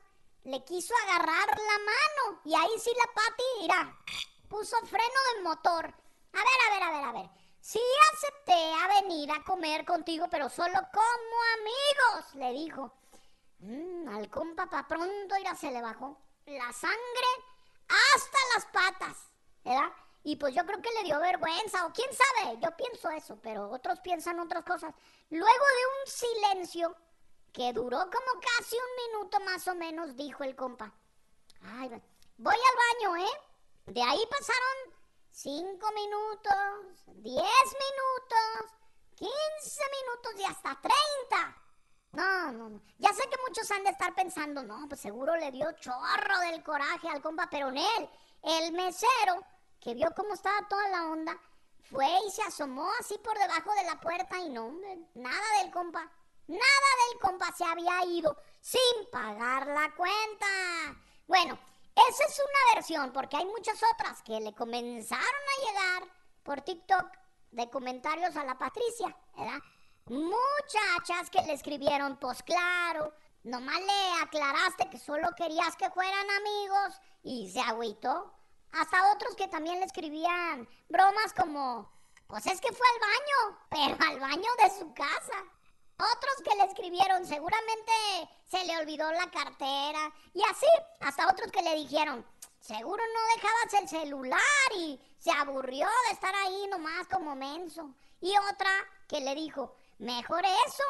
le 0.43 0.63
quiso 0.63 0.93
agarrar 1.03 1.47
la 1.47 1.79
mano. 1.79 2.41
Y 2.45 2.55
ahí 2.55 2.79
sí 2.79 2.91
la 2.97 3.13
Pati, 3.13 3.43
mira, 3.59 3.97
puso 4.47 4.75
freno 4.85 5.19
del 5.33 5.43
motor. 5.43 5.85
A 5.85 6.37
ver, 6.37 6.59
a 6.67 6.73
ver, 6.73 6.83
a 6.83 6.91
ver, 6.91 7.03
a 7.09 7.11
ver. 7.11 7.29
Sí 7.61 7.81
acepté 8.13 8.73
a 8.73 9.01
venir 9.01 9.31
a 9.31 9.43
comer 9.43 9.85
contigo, 9.85 10.27
pero 10.31 10.49
solo 10.49 10.79
como 10.91 11.41
amigos, 11.59 12.35
le 12.35 12.51
dijo. 12.53 12.93
Mm, 13.59 14.07
al 14.09 14.29
compa 14.29 14.69
pa' 14.69 14.87
pronto 14.87 15.37
irá 15.37 15.53
se 15.55 15.71
le 15.71 15.81
bajó 15.81 16.17
la 16.45 16.71
sangre 16.73 17.29
hasta 17.87 18.37
las 18.55 18.65
patas, 18.67 19.17
¿verdad? 19.63 19.91
Y 20.23 20.35
pues 20.35 20.53
yo 20.53 20.65
creo 20.65 20.81
que 20.81 20.91
le 20.91 21.03
dio 21.03 21.19
vergüenza, 21.19 21.85
o 21.85 21.93
quién 21.93 22.09
sabe, 22.11 22.59
yo 22.61 22.75
pienso 22.75 23.09
eso, 23.09 23.39
pero 23.41 23.69
otros 23.69 23.99
piensan 23.99 24.39
otras 24.39 24.63
cosas. 24.63 24.93
Luego 25.29 25.47
de 25.47 25.85
un 26.01 26.11
silencio 26.11 26.95
que 27.53 27.71
duró 27.73 27.97
como 27.97 28.41
casi 28.57 28.75
un 28.75 29.13
minuto 29.13 29.39
más 29.41 29.67
o 29.67 29.75
menos, 29.75 30.15
dijo 30.15 30.43
el 30.43 30.55
compa. 30.55 30.91
Ay, 31.63 31.89
voy 32.37 32.55
al 32.55 33.09
baño, 33.09 33.25
¿eh? 33.25 33.41
De 33.85 34.01
ahí 34.01 34.21
pasaron 34.29 34.99
cinco 35.31 35.91
minutos, 35.93 37.05
diez 37.07 37.75
minutos, 37.85 38.77
quince 39.15 39.83
minutos 40.01 40.33
y 40.37 40.43
hasta 40.45 40.79
treinta. 40.81 41.68
No, 42.19 42.51
no, 42.51 42.69
no. 42.69 42.81
Ya 42.97 43.13
sé 43.13 43.23
que 43.29 43.37
muchos 43.47 43.71
han 43.71 43.83
de 43.85 43.91
estar 43.91 44.13
pensando, 44.13 44.61
no, 44.61 44.89
pues 44.89 44.99
seguro 44.99 45.37
le 45.37 45.51
dio 45.51 45.71
chorro 45.79 46.39
del 46.39 46.61
coraje 46.63 47.07
al 47.07 47.21
compa, 47.21 47.47
pero 47.49 47.69
en 47.69 47.77
él, 47.77 48.09
el 48.43 48.73
mesero, 48.73 49.41
que 49.79 49.93
vio 49.93 50.09
cómo 50.13 50.33
estaba 50.33 50.67
toda 50.67 50.89
la 50.89 51.07
onda, 51.07 51.39
fue 51.89 52.05
y 52.27 52.31
se 52.31 52.41
asomó 52.43 52.89
así 52.99 53.17
por 53.19 53.37
debajo 53.37 53.73
de 53.73 53.85
la 53.85 54.01
puerta 54.01 54.37
y 54.37 54.49
no, 54.49 54.69
nada 55.13 55.61
del 55.61 55.71
compa. 55.71 56.11
Nada 56.47 56.89
del 57.09 57.21
compa 57.21 57.53
se 57.53 57.63
había 57.63 58.03
ido 58.03 58.35
sin 58.59 59.09
pagar 59.11 59.67
la 59.67 59.95
cuenta. 59.95 60.47
Bueno, 61.25 61.57
esa 62.09 62.23
es 62.25 62.39
una 62.39 62.75
versión, 62.75 63.13
porque 63.13 63.37
hay 63.37 63.45
muchas 63.45 63.79
otras 63.93 64.21
que 64.23 64.41
le 64.41 64.53
comenzaron 64.53 65.23
a 65.23 65.65
llegar 65.65 66.11
por 66.43 66.59
TikTok 66.61 67.05
de 67.51 67.69
comentarios 67.69 68.35
a 68.35 68.43
la 68.43 68.57
Patricia, 68.57 69.15
¿verdad? 69.37 69.59
Muchachas 70.09 71.29
que 71.29 71.43
le 71.43 71.53
escribieron, 71.53 72.17
pues 72.17 72.41
claro, 72.41 73.13
nomás 73.43 73.79
le 73.79 74.21
aclaraste 74.23 74.89
que 74.89 74.97
solo 74.97 75.27
querías 75.37 75.75
que 75.75 75.91
fueran 75.91 76.25
amigos 76.31 76.99
y 77.21 77.51
se 77.51 77.59
agüitó. 77.59 78.33
Hasta 78.71 79.13
otros 79.13 79.35
que 79.35 79.47
también 79.47 79.79
le 79.79 79.85
escribían 79.85 80.67
bromas 80.87 81.31
como, 81.37 81.91
pues 82.25 82.43
es 82.47 82.59
que 82.59 82.73
fue 82.73 82.87
al 82.87 82.99
baño, 82.99 83.59
pero 83.69 84.09
al 84.09 84.19
baño 84.19 84.49
de 84.63 84.79
su 84.79 84.91
casa. 84.95 85.43
Otros 85.99 86.35
que 86.43 86.55
le 86.55 86.63
escribieron, 86.63 87.23
seguramente 87.27 87.91
se 88.49 88.65
le 88.65 88.77
olvidó 88.79 89.11
la 89.11 89.29
cartera. 89.29 90.11
Y 90.33 90.41
así, 90.49 90.65
hasta 91.01 91.29
otros 91.29 91.51
que 91.51 91.61
le 91.61 91.75
dijeron, 91.75 92.25
seguro 92.59 93.03
no 93.13 93.35
dejabas 93.35 93.73
el 93.81 93.89
celular 93.89 94.39
y 94.75 94.99
se 95.19 95.31
aburrió 95.31 95.87
de 96.07 96.13
estar 96.13 96.33
ahí 96.33 96.67
nomás 96.67 97.07
como 97.07 97.35
menso. 97.35 97.93
Y 98.21 98.33
otra 98.51 98.71
que 99.07 99.19
le 99.21 99.35
dijo, 99.35 99.75
mejor 99.99 100.43
eso 100.43 100.83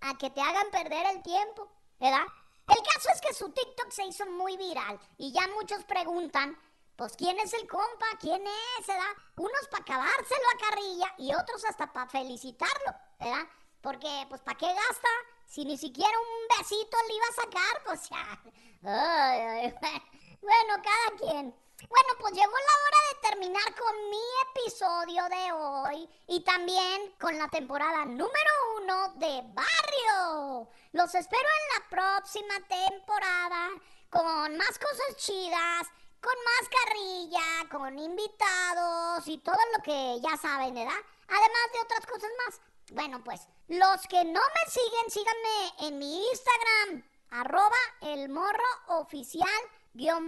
a 0.00 0.16
que 0.16 0.30
te 0.30 0.40
hagan 0.40 0.70
perder 0.70 1.06
el 1.14 1.22
tiempo, 1.22 1.68
¿verdad? 1.98 2.26
El 2.68 2.82
caso 2.94 3.10
es 3.12 3.20
que 3.20 3.34
su 3.34 3.50
TikTok 3.50 3.90
se 3.90 4.04
hizo 4.04 4.26
muy 4.26 4.56
viral 4.56 4.98
y 5.18 5.32
ya 5.32 5.48
muchos 5.48 5.82
preguntan, 5.84 6.56
pues 6.96 7.16
quién 7.16 7.38
es 7.40 7.52
el 7.54 7.66
compa, 7.66 8.06
quién 8.20 8.42
es, 8.46 8.86
¿verdad? 8.86 9.12
Unos 9.36 9.68
para 9.70 9.82
acabárselo 9.82 10.44
a 10.54 10.68
carrilla 10.68 11.14
y 11.18 11.34
otros 11.34 11.64
hasta 11.64 11.92
para 11.92 12.08
felicitarlo, 12.08 12.94
¿verdad? 13.18 13.48
Porque, 13.80 14.26
pues, 14.28 14.42
¿para 14.42 14.58
qué 14.58 14.66
gasta? 14.66 15.08
Si 15.46 15.64
ni 15.64 15.78
siquiera 15.78 16.10
un 16.10 16.58
besito 16.58 16.96
le 17.08 17.14
iba 17.14 17.26
a 17.26 17.32
sacar, 17.32 17.82
pues 17.84 18.08
ya. 18.10 18.42
bueno, 20.42 20.82
cada 20.82 21.16
quien. 21.18 21.54
Bueno, 21.88 22.08
pues 22.18 22.34
llegó 22.34 22.52
la 22.52 22.76
hora 22.84 22.98
de 23.08 23.28
terminar 23.28 23.74
con 23.74 24.10
mi 24.10 24.22
episodio 24.50 25.22
de 25.30 25.52
hoy 25.52 26.08
y 26.26 26.40
también 26.44 27.14
con 27.18 27.38
la 27.38 27.48
temporada 27.48 28.04
número 28.04 28.50
uno 28.76 29.14
de 29.14 29.42
Barrio. 29.54 30.68
Los 30.92 31.14
espero 31.14 31.42
en 31.42 31.80
la 31.82 31.88
próxima 31.88 32.54
temporada 32.68 33.70
con 34.10 34.56
más 34.58 34.78
cosas 34.78 35.16
chidas, 35.16 35.86
con 36.20 36.34
más 36.44 36.68
carrilla, 36.68 37.70
con 37.70 37.98
invitados 37.98 39.26
y 39.26 39.38
todo 39.38 39.60
lo 39.76 39.82
que 39.82 40.20
ya 40.20 40.36
saben, 40.36 40.74
¿verdad? 40.74 41.00
Además 41.28 41.72
de 41.72 41.80
otras 41.80 42.06
cosas 42.06 42.30
más. 42.44 42.60
Bueno, 42.92 43.24
pues 43.24 43.40
los 43.68 44.06
que 44.06 44.24
no 44.24 44.40
me 44.40 44.70
siguen, 44.70 45.10
síganme 45.10 45.88
en 45.88 45.98
mi 45.98 46.28
Instagram, 46.28 47.08
arroba 47.30 47.78
el 48.02 48.28
morro 48.28 48.68
oficial 48.88 49.48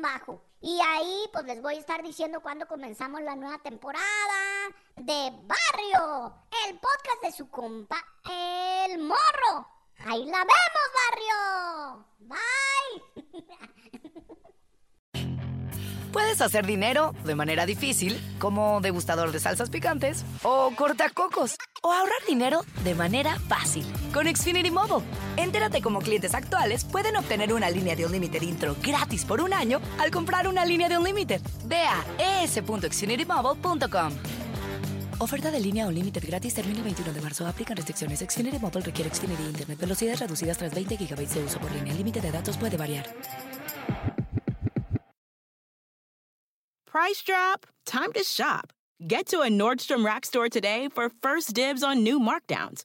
bajo. 0.00 0.51
Y 0.62 0.79
ahí 0.81 1.29
pues 1.33 1.44
les 1.44 1.61
voy 1.61 1.75
a 1.75 1.81
estar 1.81 2.03
diciendo 2.03 2.40
cuándo 2.40 2.66
comenzamos 2.68 3.20
la 3.22 3.35
nueva 3.35 3.59
temporada 3.59 4.05
de 4.96 5.33
Barrio, 5.42 6.35
el 6.68 6.79
podcast 6.79 7.22
de 7.25 7.33
su 7.33 7.51
compa, 7.51 7.96
el 8.87 8.98
morro. 9.01 9.66
Ahí 10.07 10.25
la 10.25 10.38
vemos, 10.38 10.87
Barrio. 11.11 12.07
Bye. 12.20 13.42
Puedes 16.12 16.40
hacer 16.42 16.66
dinero 16.66 17.14
de 17.25 17.35
manera 17.35 17.66
difícil, 17.66 18.20
como 18.38 18.81
degustador 18.81 19.33
de 19.33 19.40
salsas 19.40 19.70
picantes, 19.70 20.25
o 20.42 20.70
cortacocos, 20.77 21.57
o 21.83 21.92
ahorrar 21.92 22.25
dinero 22.29 22.61
de 22.85 22.94
manera 22.94 23.38
fácil 23.48 23.85
con 24.12 24.27
Xfinity 24.27 24.70
Mobile. 24.70 25.03
Entérate 25.36 25.80
cómo 25.80 26.00
clientes 26.00 26.34
actuales 26.34 26.84
pueden 26.84 27.16
obtener 27.16 27.52
una 27.52 27.70
línea 27.70 27.96
de 27.96 28.06
Unlimited 28.06 28.42
intro 28.42 28.76
gratis 28.82 29.24
por 29.24 29.40
un 29.40 29.52
año 29.52 29.80
al 29.98 30.10
comprar 30.10 30.46
una 30.46 30.64
línea 30.64 30.88
de 30.88 30.98
Unlimited. 30.98 31.40
Ve 31.64 31.82
a 31.84 32.42
es.xfinitymobile.com. 32.42 34.12
Oferta 35.18 35.50
de 35.50 35.60
línea 35.60 35.86
Unlimited 35.86 36.24
gratis 36.26 36.54
termina 36.54 36.78
el 36.78 36.84
21 36.84 37.12
de 37.12 37.20
marzo. 37.20 37.46
Aplican 37.46 37.76
restricciones. 37.76 38.20
Xfinity 38.20 38.58
Mobile 38.58 38.80
requiere 38.80 39.08
Xfinity 39.14 39.42
Internet. 39.44 39.78
Velocidades 39.78 40.20
reducidas 40.20 40.58
tras 40.58 40.74
20 40.74 40.96
GB 40.96 41.28
de 41.28 41.44
uso 41.44 41.58
por 41.60 41.70
línea. 41.70 41.92
El 41.92 41.98
límite 41.98 42.20
de 42.20 42.30
datos 42.30 42.56
puede 42.56 42.76
variar. 42.76 43.06
Price 46.84 47.22
drop? 47.24 47.66
Time 47.86 48.12
to 48.12 48.22
shop. 48.22 48.72
Get 49.00 49.28
to 49.28 49.40
a 49.40 49.48
Nordstrom 49.48 50.04
Rack 50.04 50.26
store 50.26 50.48
today 50.50 50.88
for 50.88 51.08
first 51.22 51.54
dibs 51.54 51.82
on 51.82 52.02
new 52.02 52.20
markdowns. 52.20 52.84